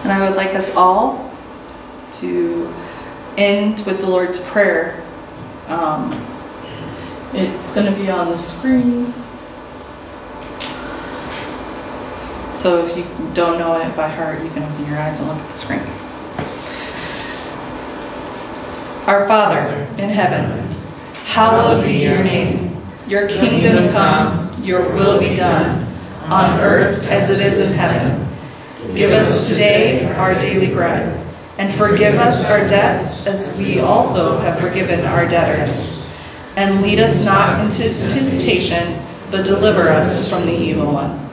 And 0.03 0.12
I 0.12 0.29
would 0.29 0.37
like 0.37 0.55
us 0.55 0.75
all 0.77 1.35
to 2.12 2.73
end 3.37 3.81
with 3.87 4.01
the 4.01 4.07
Lord's 4.07 4.38
Prayer. 4.38 5.03
Um, 5.69 6.12
it's 7.33 7.75
going 7.75 7.93
to 7.93 7.99
be 7.99 8.11
on 8.11 8.31
the 8.31 8.39
screen. 8.39 9.12
So 12.55 12.85
if 12.85 12.97
you 12.97 13.05
don't 13.35 13.59
know 13.59 13.79
it 13.81 13.95
by 13.95 14.09
heart, 14.09 14.43
you 14.43 14.51
can 14.51 14.62
open 14.62 14.87
your 14.87 14.99
eyes 14.99 15.21
and 15.21 15.29
look 15.29 15.39
at 15.39 15.49
the 15.51 15.59
screen. 15.59 15.81
Our 19.07 19.29
Father 19.29 19.69
in 20.03 20.11
heaven, 20.11 20.67
hallowed 21.27 21.85
be 21.85 21.99
your 22.03 22.25
name. 22.25 22.83
Your 23.07 23.29
kingdom 23.29 23.93
come, 23.93 24.65
your 24.65 24.93
will 24.95 25.21
be 25.21 25.35
done, 25.37 25.87
on 26.25 26.59
earth 26.59 27.07
as 27.09 27.31
it 27.31 27.41
is 27.41 27.69
in 27.69 27.73
heaven. 27.75 28.27
Give 28.97 29.12
us 29.12 29.49
today 29.49 30.07
our 30.15 30.35
daily 30.35 30.73
bread, 30.75 31.25
and 31.59 31.73
forgive 31.73 32.17
us 32.17 32.45
our 32.47 32.67
debts 32.67 33.27
as 33.27 33.57
we 33.59 33.79
also 33.79 34.39
have 34.39 34.59
forgiven 34.59 35.05
our 35.05 35.29
debtors. 35.29 35.96
And 36.57 36.81
lead 36.83 36.99
us 36.99 37.23
not 37.25 37.61
into 37.61 37.90
temptation, 38.09 38.99
but 39.31 39.45
deliver 39.45 39.88
us 39.90 40.29
from 40.29 40.47
the 40.47 40.57
evil 40.57 40.90
one. 40.92 41.29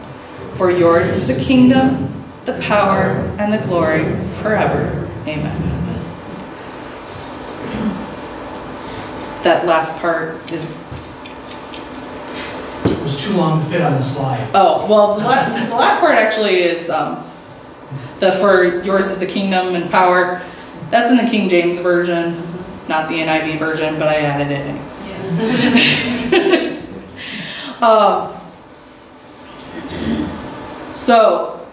For 0.58 0.70
yours 0.70 1.10
is 1.10 1.28
the 1.28 1.42
kingdom, 1.44 2.24
the 2.46 2.54
power, 2.62 3.12
and 3.40 3.54
the 3.54 3.66
glory 3.66 4.04
forever. 4.42 5.10
Amen. 5.26 5.70
That 9.44 9.66
last 9.66 9.98
part 10.00 10.52
is 10.52 11.02
It 12.86 13.00
was 13.02 13.22
too 13.22 13.34
long 13.34 13.64
to 13.64 13.70
fit 13.70 13.82
on 13.82 13.94
the 13.94 14.02
slide. 14.02 14.50
Oh, 14.54 14.88
well, 14.90 15.16
the, 15.20 15.24
la- 15.26 15.68
the 15.70 15.76
last 15.76 16.00
part 16.00 16.16
actually 16.16 16.62
is 16.64 16.90
um, 16.90 17.26
the 18.20 18.32
for 18.34 18.82
yours 18.84 19.08
is 19.10 19.18
the 19.20 19.26
kingdom 19.26 19.76
and 19.76 19.90
power. 19.90 20.42
That's 20.92 21.10
in 21.12 21.18
the 21.18 21.30
King 21.30 21.50
James 21.50 21.80
version, 21.80 22.36
not 22.88 23.08
the 23.10 23.16
NIV 23.16 23.60
version, 23.60 23.98
but 24.00 24.08
I 24.08 24.16
added 24.18 24.52
it 24.52 24.66
anyway. 24.68 24.88
um, 27.82 28.34
so 30.96 31.68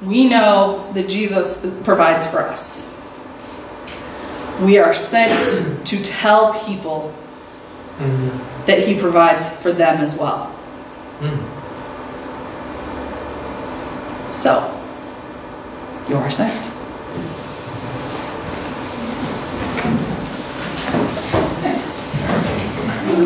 we 0.00 0.24
know 0.28 0.90
that 0.94 1.08
Jesus 1.08 1.58
provides 1.84 2.26
for 2.26 2.40
us. 2.40 2.88
We 4.60 4.78
are 4.78 4.94
sent 4.94 5.86
to 5.86 6.02
tell 6.02 6.54
people 6.64 7.14
Mm. 7.98 8.66
that 8.66 8.80
He 8.80 8.98
provides 8.98 9.48
for 9.48 9.70
them 9.70 10.00
as 10.00 10.16
well. 10.18 10.50
Mm. 11.20 11.38
So, 14.34 14.72
you 16.08 16.16
are 16.16 16.30
sent. 16.30 16.71
I 23.12 23.16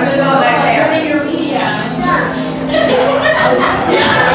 really 0.00 0.16
know 0.16 0.40
that 0.40 0.56
Turning 0.88 1.06
your 1.06 1.20